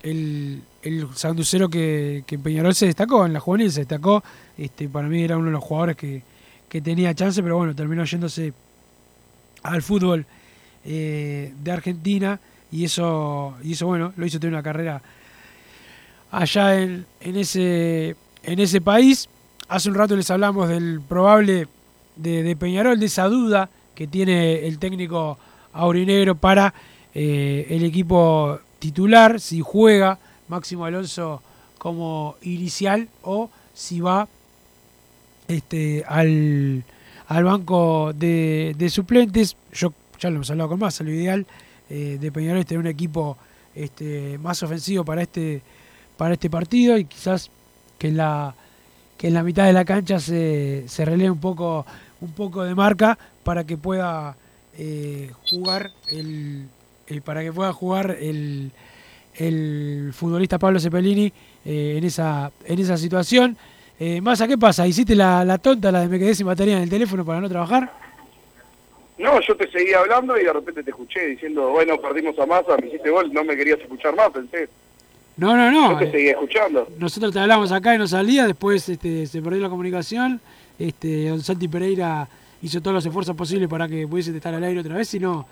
[0.05, 4.23] el, el sanducero que, que Peñarol se destacó en la juvenil se destacó
[4.57, 6.23] este para mí era uno de los jugadores que,
[6.69, 8.53] que tenía chance pero bueno terminó yéndose
[9.65, 10.27] al fútbol
[10.85, 12.39] eh, de Argentina
[12.71, 15.03] y eso y eso bueno lo hizo tener una carrera
[16.31, 19.29] allá en, en, ese, en ese país.
[19.67, 21.67] Hace un rato les hablamos del probable
[22.15, 23.71] de Peñarol, de esa duda
[24.01, 25.37] que tiene el técnico
[25.75, 26.73] aurinegro para
[27.13, 31.43] eh, el equipo titular, si juega Máximo Alonso
[31.77, 34.27] como inicial o si va
[35.49, 36.83] este, al,
[37.29, 39.55] al banco de, suplentes.
[39.71, 41.47] Yo ya lo hemos hablado con más, lo ideal
[41.91, 43.37] eh, de Peñarol es tener un equipo
[43.75, 45.61] este, más ofensivo para este
[46.17, 47.51] para este partido y quizás
[47.99, 48.55] que en la
[49.19, 51.85] que en la mitad de la cancha se, se relee un poco
[52.21, 54.37] un poco de marca para que pueda
[54.79, 56.67] eh, jugar el,
[57.07, 58.71] el, para que pueda jugar el,
[59.35, 61.33] el futbolista Pablo Cepelini
[61.65, 63.57] eh, en esa en esa situación
[64.03, 64.87] eh, Massa, ¿qué pasa?
[64.87, 67.51] ¿Hiciste la, la tonta, la de me quedé sin batería en el teléfono para no
[67.51, 67.93] trabajar?
[69.19, 72.79] No, yo te seguía hablando y de repente te escuché diciendo, bueno, perdimos a Massa,
[72.79, 74.71] me hiciste gol, no me querías escuchar más, pensé.
[75.37, 75.93] No, no, no.
[75.93, 76.89] Yo te seguía escuchando.
[76.99, 80.41] Nosotros te hablamos acá y no salía, después este, se perdió la comunicación.
[80.81, 82.27] Este, Don Santi Pereira
[82.63, 85.47] hizo todos los esfuerzos posibles para que pudiese estar al aire otra vez y no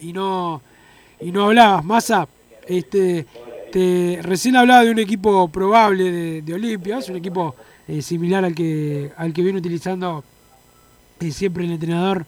[0.00, 0.62] y no
[1.20, 1.84] y no hablabas.
[1.84, 2.26] Massa,
[2.66, 3.26] este,
[3.72, 7.54] te, recién hablaba de un equipo probable de, de Olimpia, es un equipo
[7.88, 10.22] eh, similar al que al que viene utilizando
[11.20, 12.24] eh, siempre el entrenador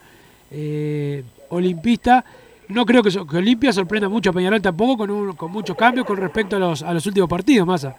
[0.50, 2.24] eh, olimpista.
[2.68, 6.04] no creo que, que Olimpia sorprenda mucho a Peñarol tampoco con, un- con muchos cambios
[6.06, 7.96] con respecto a los, a los últimos partidos, Massa.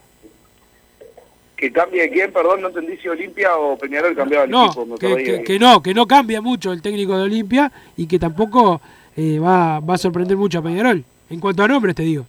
[1.55, 2.33] ¿Que cambie quién?
[2.33, 4.85] Perdón, no entendí si Olimpia o Peñarol cambiaba el No, equipo.
[4.85, 8.81] me que, no, que no cambia mucho el técnico de Olimpia y que tampoco
[9.15, 11.03] eh, va, va a sorprender mucho a Peñarol.
[11.29, 12.25] En cuanto a nombres, te digo.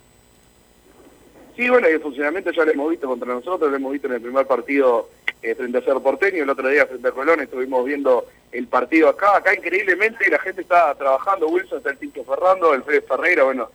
[1.57, 4.15] Sí, bueno, y el funcionamiento ya lo hemos visto contra nosotros, lo hemos visto en
[4.15, 5.09] el primer partido
[5.43, 9.09] eh, frente a Cerro Porteño, el otro día frente a Colón, estuvimos viendo el partido
[9.09, 9.39] acá.
[9.39, 13.71] Acá increíblemente la gente está trabajando, Wilson está el Tinto Ferrando, el Fede Ferreira, bueno,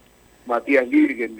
[0.46, 1.32] Matías Gil, que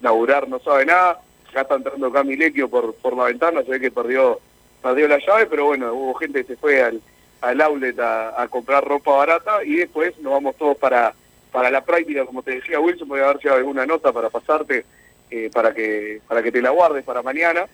[0.00, 1.20] laburar no sabe nada,
[1.52, 4.40] ya está entrando Camilequio por, por la ventana, se ve que perdió,
[4.82, 7.00] perdió la llave, pero bueno, hubo gente que se fue al,
[7.40, 11.14] al outlet a, comprar ropa barata y después nos vamos todos para,
[11.52, 14.30] para la práctica, como te decía Wilson, voy a ver si hay alguna nota para
[14.30, 14.84] pasarte
[15.30, 17.66] eh, para que para que te la guardes para mañana.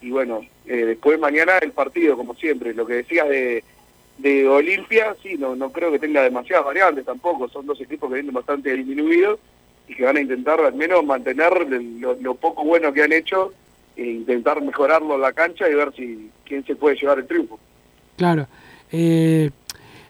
[0.00, 3.64] Y bueno eh, después mañana el partido como siempre lo que decías de
[4.18, 8.16] de Olimpia sí no no creo que tenga demasiadas variantes tampoco son dos equipos que
[8.16, 9.38] vienen bastante disminuidos
[9.88, 13.52] y que van a intentar al menos mantener lo, lo poco bueno que han hecho
[13.96, 17.58] e intentar mejorarlo en la cancha y ver si quién se puede llevar el triunfo
[18.16, 18.46] Claro.
[18.92, 19.50] Eh,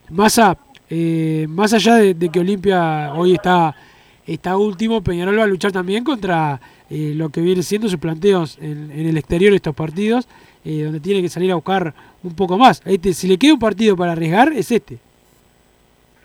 [0.09, 0.57] Massa,
[0.89, 3.75] eh, más allá de, de que Olimpia hoy está,
[4.27, 6.59] está último, Peñarol va a luchar también contra
[6.89, 10.27] eh, lo que viene siendo sus planteos en, en el exterior de estos partidos,
[10.63, 12.81] eh, donde tiene que salir a buscar un poco más.
[12.85, 14.99] Este, si le queda un partido para arriesgar, es este.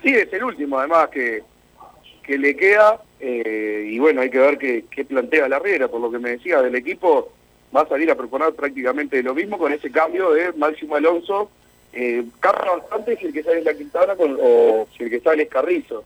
[0.02, 1.42] Sí, es el último, además, que,
[2.22, 3.00] que le queda.
[3.20, 5.88] Eh, y bueno, hay que ver qué, plantea la Riera.
[5.88, 7.30] Por lo que me decía del equipo,
[7.74, 11.50] va a salir a proponer prácticamente lo mismo con ese cambio de Máximo Alonso.
[11.92, 15.20] Eh, cambia bastante si el que sale es la Quintana con, o si el que
[15.20, 16.04] sale es Carrizo.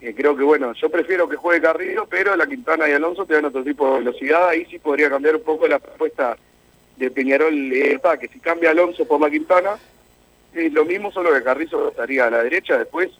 [0.00, 3.34] Eh, creo que bueno, yo prefiero que juegue Carrillo, pero la Quintana y Alonso te
[3.34, 4.48] dan otro tipo de velocidad.
[4.50, 6.36] Ahí sí podría cambiar un poco la propuesta
[6.96, 9.78] de Peñarol eh, que si cambia Alonso por la Quintana,
[10.54, 13.10] es lo mismo, solo que Carrizo estaría a la derecha, después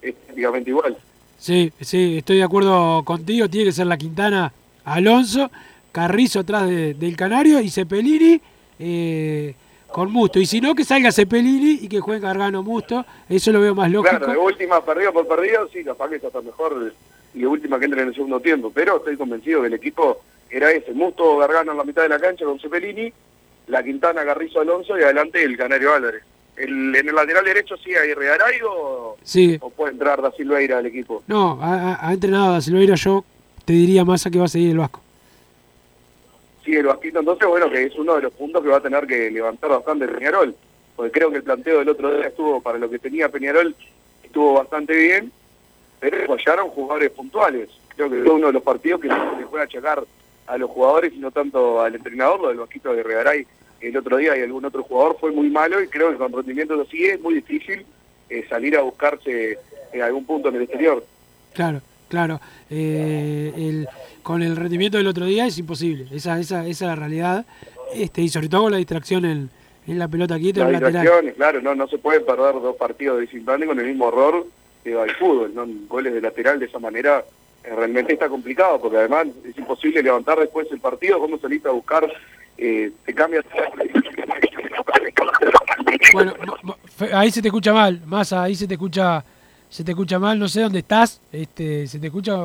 [0.00, 0.96] es prácticamente igual.
[1.38, 3.48] Sí, sí, estoy de acuerdo contigo.
[3.48, 4.52] Tiene que ser la Quintana
[4.84, 5.50] Alonso,
[5.92, 8.40] Carrizo atrás de- del Canario y Cepelini
[8.78, 9.54] eh,
[9.88, 10.38] con Musto.
[10.38, 13.04] Y si no, que salga Cepelini y que juegue Gargano Musto.
[13.28, 14.16] Eso lo veo más lógico.
[14.16, 16.92] Claro, de última, perdido por perdido, sí, capaz que está mejor
[17.34, 20.20] y de última que entre en el segundo tiempo, pero estoy convencido que el equipo
[20.48, 23.12] era ese, Musto Gargano en la mitad de la cancha con Cepelini,
[23.68, 26.22] la Quintana Carrizo Alonso y adelante el Canario Álvarez.
[26.56, 29.58] El, en el lateral derecho sí hay Regaray o, Sí.
[29.60, 31.22] o puede entrar Da Silveira al equipo.
[31.26, 32.94] No, ha, ha- entrenado a Silveira.
[32.94, 33.24] Yo
[33.64, 35.00] te diría más a que va a seguir el Vasco.
[36.64, 39.06] Sí, el Vasquito entonces, bueno, que es uno de los puntos que va a tener
[39.06, 40.54] que levantar bastante Peñarol,
[40.96, 43.74] porque creo que el planteo del otro día estuvo, para lo que tenía Peñarol,
[44.24, 45.30] estuvo bastante bien,
[46.00, 47.68] pero fallaron jugadores puntuales.
[47.94, 50.02] Creo que fue uno de los partidos que se le puede achacar
[50.46, 53.46] a los jugadores y no tanto al entrenador, lo del Vasquito de Regaray
[53.80, 56.80] el otro día y algún otro jugador fue muy malo y creo que con rendimiento
[56.80, 57.84] así es muy difícil
[58.30, 59.58] eh, salir a buscarse
[59.92, 61.04] en algún punto en el exterior.
[61.54, 62.40] Claro, claro.
[62.70, 63.88] Eh, el-
[64.22, 66.06] con el rendimiento del otro día es imposible.
[66.10, 67.46] Esa, esa, esa es la realidad.
[67.94, 69.48] Este, y sobre todo con la distracción en,
[69.86, 73.66] en la pelota quieta, Las distracciones, claro, no, no se puede perder dos partidos de
[73.66, 74.44] con el mismo error
[74.82, 75.64] que va el fútbol, ¿no?
[75.88, 77.24] Goles de lateral de esa manera
[77.64, 81.72] eh, realmente está complicado, porque además es imposible levantar después el partido, cómo saliste a
[81.72, 82.04] buscar,
[82.58, 83.14] eh, te.
[86.12, 86.34] Bueno,
[87.12, 89.24] ahí se te escucha mal, más ahí se te escucha,
[89.68, 92.36] se te escucha mal, no sé dónde estás, este, se te escucha,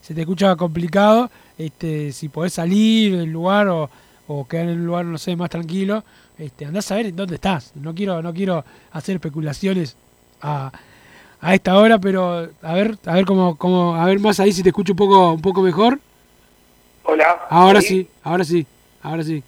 [0.00, 3.88] se te escucha complicado, este, si podés salir del lugar o,
[4.26, 6.04] o quedar en un lugar, no sé, más tranquilo,
[6.38, 7.72] este, andás a ver en dónde estás.
[7.76, 9.96] No quiero, no quiero hacer especulaciones
[10.42, 10.70] a,
[11.40, 14.62] a esta hora, pero a ver, a ver cómo, cómo, a ver más ahí si
[14.62, 15.98] te escucho un poco, un poco mejor.
[17.04, 17.46] Hola.
[17.48, 17.88] Ahora ¿Sí?
[17.88, 18.66] sí, ahora sí,
[19.02, 19.42] ahora sí.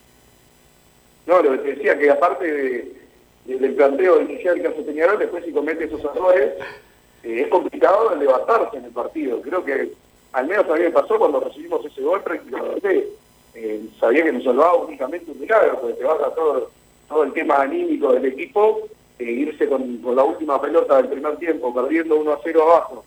[1.26, 2.92] No, lo que te decía que aparte de-
[3.44, 6.54] de- del planteo inicial que hace Peñarol, después si comete esos errores,
[7.22, 9.40] eh, es complicado levantarse en el partido.
[9.42, 9.92] Creo que
[10.32, 13.08] al menos a mí me pasó cuando recibimos ese gol, prácticamente
[13.54, 16.70] eh, sabía que nos salvaba únicamente un milagro, porque te baja todo,
[17.08, 18.82] todo el tema anímico del equipo,
[19.18, 23.04] eh, irse con, con la última pelota del primer tiempo, perdiendo 1 a 0 abajo,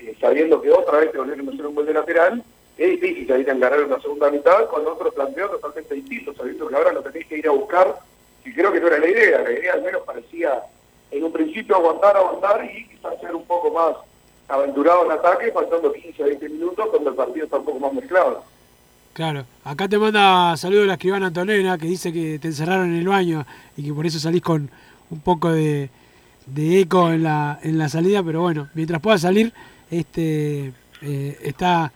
[0.00, 2.42] eh, sabiendo que otra vez te volvieron a hacer un gol de lateral,
[2.76, 6.74] es difícil salir a encarar una segunda mitad con otro planteo totalmente distinto, sabiendo que
[6.74, 7.98] ahora lo tenés que ir a buscar,
[8.44, 10.62] y creo que no era la idea, la idea al menos parecía
[11.10, 13.96] en un principio aguantar, aguantar y quizás ser un poco más
[14.48, 17.92] aventurado en ataque, faltando 15 o 20 minutos cuando el partido está un poco más
[17.92, 18.44] mezclado.
[19.12, 23.06] Claro, acá te manda saludos la escribana Antonella que dice que te encerraron en el
[23.06, 23.46] baño
[23.76, 24.68] y que por eso salís con
[25.10, 25.88] un poco de,
[26.46, 29.52] de eco en la, en la salida, pero bueno, mientras puedas salir,
[29.88, 31.92] este eh, está,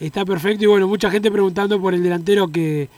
[0.00, 2.88] está perfecto y bueno, mucha gente preguntando por el delantero que,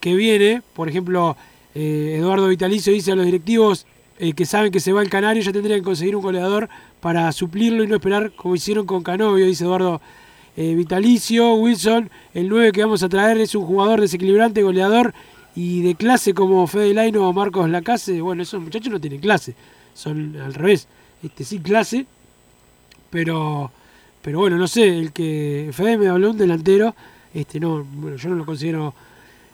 [0.00, 1.36] que viene, por ejemplo,
[1.74, 3.86] eh, Eduardo Vitalicio dice a los directivos,
[4.18, 6.68] eh, que saben que se va el Canario, ya tendrían que conseguir un goleador
[7.00, 10.00] para suplirlo y no esperar como hicieron con Canovio, dice Eduardo
[10.56, 11.54] eh, Vitalicio.
[11.54, 15.14] Wilson, el 9 que vamos a traer es un jugador desequilibrante, goleador
[15.54, 18.20] y de clase como Fede Laino o Marcos Lacase.
[18.20, 19.54] Bueno, esos muchachos no tienen clase,
[19.94, 20.88] son al revés,
[21.22, 22.06] este sí clase,
[23.10, 23.70] pero
[24.28, 26.94] pero bueno, no sé, el que Fede me habló un delantero,
[27.32, 28.92] este no, bueno, yo no lo considero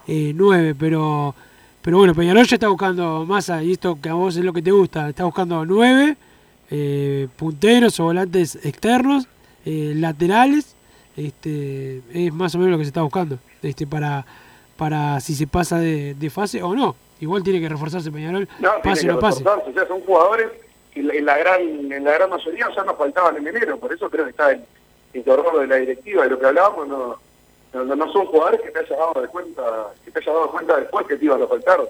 [0.09, 1.33] eh, 9, pero
[1.81, 4.63] pero bueno, Peñarol ya está buscando masa y esto que a vos es lo que
[4.63, 6.17] te gusta, está buscando 9
[6.73, 9.29] eh, punteros o volantes externos,
[9.65, 10.75] eh, laterales,
[11.17, 14.27] este es más o menos lo que se está buscando, este para
[14.77, 16.97] para si se pasa de, de fase o no.
[17.21, 19.45] Igual tiene que reforzarse Peñarol, No, pase o no pase.
[19.45, 20.49] son jugadores
[20.95, 21.61] en la- en la gran
[21.93, 24.65] en la gran mayoría ya nos faltaban en enero, por eso creo que está el,
[25.13, 27.19] el error de la directiva de lo que hablábamos, no,
[27.73, 29.63] no, no- son jugadores que te hayas dado de cuenta,
[30.05, 31.81] que te hayas dado cuenta después que te iban a faltar.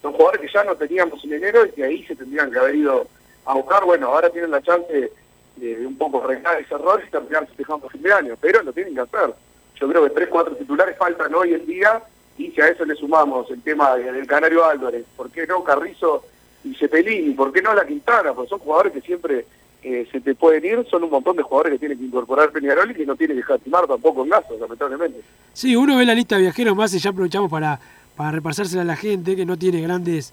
[0.00, 2.74] Son jugadores que ya no teníamos en enero y que ahí se tendrían que haber
[2.74, 3.06] ido
[3.44, 5.10] a buscar, bueno, ahora tienen la chance
[5.56, 8.94] de, un poco arreglar ese error y terminar festejando fin de año, pero lo tienen
[8.94, 9.34] que hacer.
[9.76, 12.02] Yo creo que tres, cuatro titulares faltan hoy en día
[12.38, 15.62] y si a eso le sumamos el tema de- del Canario Álvarez, ¿por qué no
[15.62, 16.24] Carrizo
[16.64, 17.34] y Cepelini?
[17.34, 18.32] ¿Por qué no la Quintana?
[18.32, 19.46] Porque son jugadores que siempre
[19.82, 22.90] eh, se te pueden ir, son un montón de jugadores que tiene que incorporar Peñarol
[22.90, 25.20] y que no tiene que escatimar tampoco en gastos, lamentablemente.
[25.52, 27.80] Sí, uno ve la lista de viajeros más y ya aprovechamos para,
[28.16, 30.32] para repasársela a la gente que no tiene grandes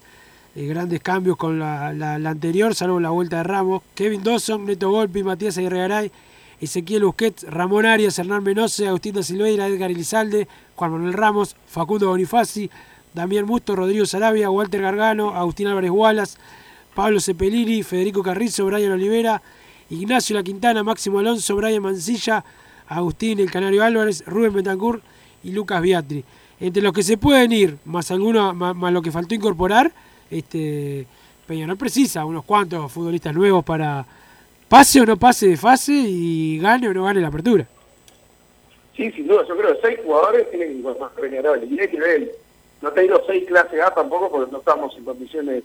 [0.56, 3.82] eh, grandes cambios con la, anterior, salvo la vuelta de Ramos.
[3.94, 6.12] Kevin Dawson, Neto Golpi, Matías Aguirre Garay,
[6.60, 12.08] Ezequiel Busquets, Ramón Arias, Hernán Menose, Agustín da Silveira, Edgar Elizalde, Juan Manuel Ramos, Facundo
[12.08, 12.68] Bonifaci,
[13.14, 16.38] Damián Musto, Rodrigo Sarabia, Walter Gargano, Agustín Álvarez Wallace,
[16.94, 19.42] Pablo Cepelini, Federico Carrizo, Brian Olivera,
[19.90, 22.44] Ignacio La Quintana, Máximo Alonso, Brian Mancilla,
[22.88, 25.02] Agustín El Canario Álvarez, Rubén Betancourt
[25.42, 26.24] y Lucas Biatri.
[26.60, 29.90] Entre los que se pueden ir, más alguno, más, más lo que faltó incorporar,
[30.30, 31.06] este
[31.46, 34.06] Peñarol precisa unos cuantos futbolistas nuevos para
[34.68, 37.66] pase o no pase de fase y gane o no gane la apertura.
[38.96, 41.98] Sí, sin duda, yo creo que seis jugadores tienen que incorporar Peñarol y hay que
[41.98, 42.32] ver,
[42.82, 45.62] no te seis clase A tampoco porque no estamos en condiciones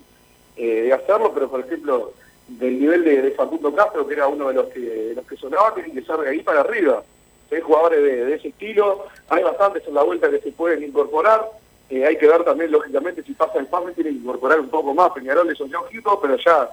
[0.57, 2.13] eh, de hacerlo, pero por ejemplo,
[2.47, 5.73] del nivel de, Facundo Castro, que era uno de los que, de los que sonaba,
[5.73, 7.03] tienen que ser de ahí para arriba.
[7.49, 11.49] Seis jugadores de, ese estilo, hay bastantes en la vuelta que se pueden incorporar,
[11.89, 14.93] eh, hay que ver también, lógicamente, si pasa el PASME, tienen que incorporar un poco
[14.93, 15.11] más.
[15.11, 16.69] Peñarol es un ojito, pero ya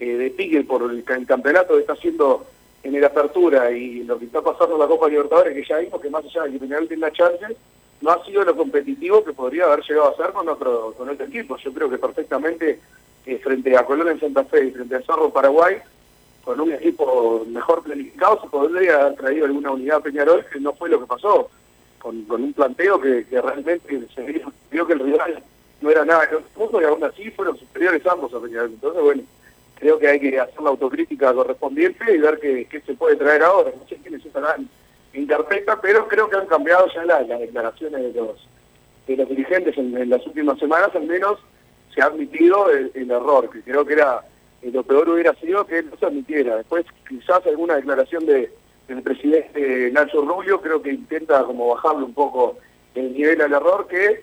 [0.00, 2.44] eh, de pique por el, ca- el campeonato que está haciendo
[2.82, 6.00] en el Apertura y lo que está pasando en la Copa Libertadores, que ya vimos
[6.00, 7.56] que más allá de que Peñarol tenga chance,
[8.00, 11.26] no ha sido lo competitivo que podría haber llegado a ser con otro, con otro
[11.26, 11.56] equipo.
[11.56, 12.80] Yo creo que perfectamente
[13.24, 15.76] eh, frente a Colón en Santa Fe y frente a Cerro Paraguay,
[16.44, 20.72] con un equipo mejor planificado, se podría haber traído alguna unidad a Peñarol, que no
[20.74, 21.50] fue lo que pasó,
[21.98, 25.42] con, con un planteo que, realmente se vio, vio que el rival
[25.80, 28.70] no era nada y aún así fueron superiores ambos a Peñarol.
[28.70, 29.22] Entonces, bueno,
[29.74, 33.42] creo que hay que hacer la autocrítica correspondiente y ver qué, qué se puede traer
[33.42, 33.72] ahora.
[33.76, 34.68] No sé quiénes estarán
[35.12, 38.48] en carpeta, pero creo que han cambiado ya la- las declaraciones de los
[39.06, 41.38] de los dirigentes en, las últimas semanas, al menos
[41.94, 44.20] se ha admitido el, error, que creo que era
[44.62, 46.56] eh, lo peor hubiera sido que no se admitiera.
[46.56, 48.50] Después quizás alguna declaración de,
[48.88, 52.58] del presidente Nacho Rubio creo que intenta como bajarle un poco
[52.96, 54.22] el nivel al error, que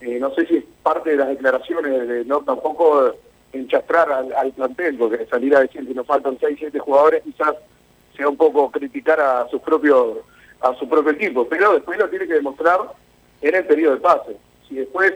[0.00, 3.12] eh, no sé si es parte de las declaraciones de no tampoco
[3.52, 7.54] enchastrar al, al plantel, porque salir a decir que nos faltan 6, 7 jugadores quizás
[8.28, 10.22] un poco criticar a su propio
[10.60, 12.80] a su propio equipo, pero después lo tiene que demostrar
[13.40, 14.36] en el periodo de pase.
[14.68, 15.12] Si después,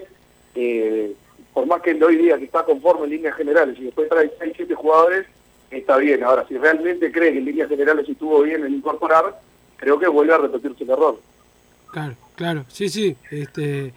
[0.54, 1.14] eh,
[1.52, 4.32] por más que él hoy día que está conforme en líneas generales, y después trae
[4.38, 5.26] 6, 7 jugadores,
[5.70, 6.24] está bien.
[6.24, 9.38] Ahora, si realmente cree que en líneas generales estuvo bien en incorporar,
[9.76, 11.20] creo que vuelve a repetirse el error.
[11.90, 13.16] Claro, claro, sí, sí.
[13.30, 13.92] Este,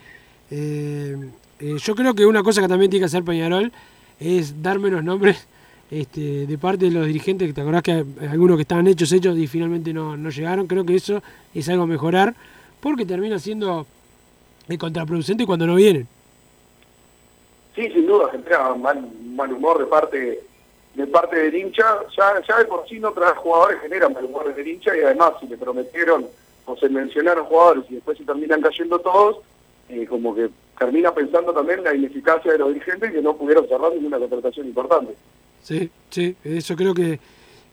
[0.52, 1.18] eh,
[1.60, 3.72] eh, yo creo que una cosa que también tiene que hacer Peñarol
[4.20, 5.48] es dar menos nombres
[5.90, 9.38] este, de parte de los dirigentes, que te acordás que algunos que estaban hechos, hechos
[9.38, 10.68] y finalmente no, no llegaron.
[10.68, 11.22] Creo que eso
[11.54, 12.36] es algo a mejorar,
[12.80, 13.86] porque termina siendo
[14.78, 16.08] contraproducente cuando no vienen.
[17.76, 20.44] Sí, sin duda, genera mal, mal humor de parte
[20.96, 21.86] de parte del hincha.
[22.18, 25.34] Ya, ya de por sí no traer jugadores generan mal humor del hincha y además
[25.40, 26.26] si le prometieron
[26.66, 29.38] o se mencionaron jugadores y después se terminan cayendo todos,
[29.90, 33.94] eh, como que termina pensando también la ineficacia de los dirigentes que no pudieron cerrar
[33.94, 35.14] ninguna contratación importante.
[35.68, 37.20] Sí, sí, eso creo que,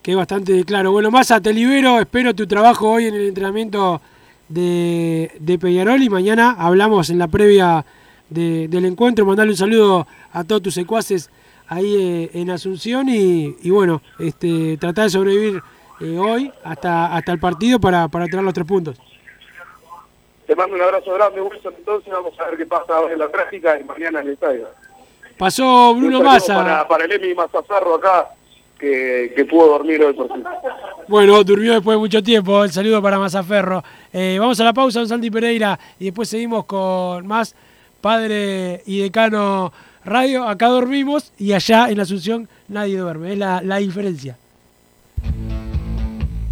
[0.02, 0.90] que es bastante claro.
[0.90, 4.00] Bueno, Massa, te libero, espero tu trabajo hoy en el entrenamiento
[4.48, 7.84] de, de Peñarol y mañana hablamos en la previa
[8.28, 9.24] de- del encuentro.
[9.24, 11.30] Mandale un saludo a todos tus secuaces
[11.68, 15.62] ahí eh, en Asunción y, bueno, este, tratar de sobrevivir
[16.00, 18.96] eh, hoy hasta, hasta el partido para, para traer los tres puntos.
[20.48, 21.74] Te mando un abrazo grande, Wilson.
[21.78, 24.38] Entonces vamos a ver qué pasa ahora en la práctica y mañana en el.
[25.38, 26.54] Pasó Bruno Massa.
[26.54, 28.28] Para, para el Emi Mazazarro acá,
[28.78, 30.44] que, que pudo dormir hoy por fin.
[31.08, 32.64] Bueno, durmió después de mucho tiempo.
[32.64, 33.82] El saludo para Mazaferro.
[34.12, 37.54] Eh, vamos a la pausa, don Santi Pereira, y después seguimos con más
[38.00, 39.72] Padre y Decano
[40.04, 40.46] Radio.
[40.46, 43.32] Acá dormimos y allá en Asunción nadie duerme.
[43.32, 44.36] Es la, la diferencia.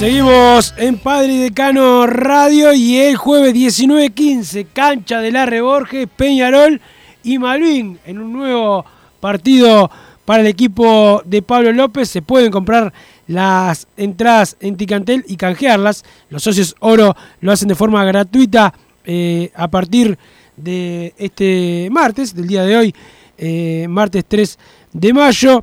[0.00, 6.80] Seguimos en Padre y Decano Radio y el jueves 19-15, cancha de la Reborges, Peñarol
[7.22, 8.86] y Malvin en un nuevo
[9.20, 9.90] partido
[10.24, 12.08] para el equipo de Pablo López.
[12.08, 12.94] Se pueden comprar
[13.26, 16.02] las entradas en Ticantel y canjearlas.
[16.30, 18.72] Los socios oro lo hacen de forma gratuita
[19.04, 20.18] eh, a partir
[20.56, 22.94] de este martes, del día de hoy,
[23.36, 24.58] eh, martes 3
[24.94, 25.62] de mayo.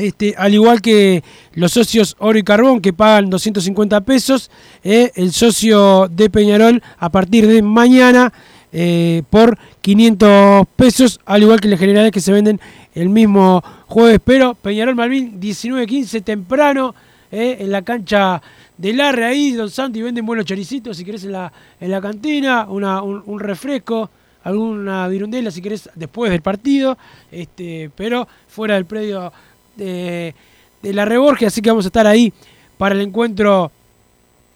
[0.00, 1.22] Este, al igual que
[1.52, 4.50] los socios Oro y Carbón que pagan 250 pesos,
[4.82, 8.32] eh, el socio de Peñarol a partir de mañana
[8.72, 12.58] eh, por 500 pesos, al igual que las generales que se venden
[12.94, 14.20] el mismo jueves.
[14.24, 16.94] Pero Peñarol Malvin 19-15 temprano
[17.30, 18.40] eh, en la cancha
[18.78, 22.66] del Arre ahí, Don Santi venden buenos choricitos si querés en la, en la cantina,
[22.70, 24.08] un refresco,
[24.44, 26.96] alguna virundela si querés después del partido,
[27.30, 29.30] este, pero fuera del predio
[29.76, 30.34] de,
[30.82, 32.32] de la Reborge, así que vamos a estar ahí
[32.78, 33.70] para el encuentro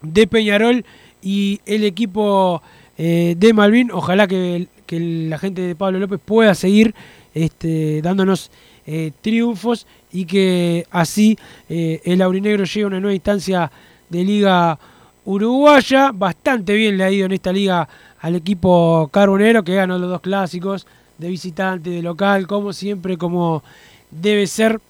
[0.03, 0.85] de Peñarol
[1.23, 2.63] y el equipo
[2.97, 3.91] eh, de Malvin.
[3.91, 6.95] Ojalá que, que la gente de Pablo López pueda seguir
[7.35, 8.51] este, dándonos
[8.87, 11.39] eh, triunfos y que así
[11.69, 13.71] eh, el aurinegro llegue a una nueva instancia
[14.09, 14.79] de liga
[15.25, 16.13] uruguaya.
[16.13, 17.89] Bastante bien le ha ido en esta liga
[18.21, 20.87] al equipo carbonero que ganó los dos clásicos
[21.19, 23.63] de visitante, de local, como siempre, como
[24.11, 24.81] debe ser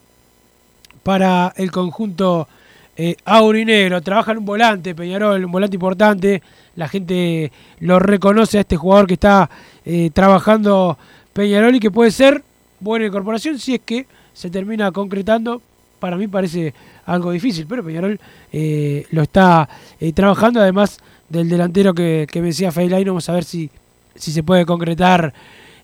[1.04, 2.48] para el conjunto
[2.96, 4.02] eh, aurinegro.
[4.02, 6.42] Trabaja en un volante, Peñarol, un volante importante.
[6.74, 9.48] La gente lo reconoce a este jugador que está
[9.84, 10.98] eh, trabajando
[11.32, 12.42] Peñarol y que puede ser
[12.80, 15.62] buena incorporación si es que se termina concretando.
[16.00, 16.74] Para mí parece
[17.06, 18.18] algo difícil, pero Peñarol
[18.52, 19.68] eh, lo está
[20.00, 20.60] eh, trabajando.
[20.60, 20.98] Además
[21.28, 23.70] del delantero que, que me decía Feilaino, vamos a ver si,
[24.14, 25.32] si se puede concretar.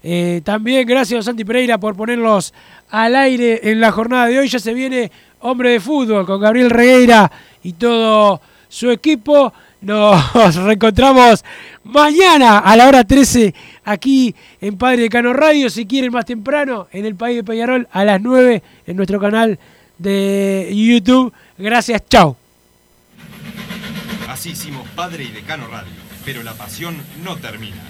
[0.02, 2.54] Eh, también gracias a Santi Pereira por ponerlos
[2.90, 4.48] al aire en la jornada de hoy.
[4.48, 7.30] Ya se viene Hombre de Fútbol con Gabriel Regueira
[7.62, 9.52] y todo su equipo.
[9.80, 11.44] Nos reencontramos
[11.84, 15.70] mañana a la hora 13 aquí en Padre de Cano Radio.
[15.70, 19.58] Si quieren más temprano, en el País de Peñarol a las 9 en nuestro canal
[19.98, 21.32] de YouTube.
[21.56, 22.36] Gracias, chao.
[24.28, 25.92] Así hicimos Padre y Decano Radio,
[26.24, 27.89] pero la pasión no termina.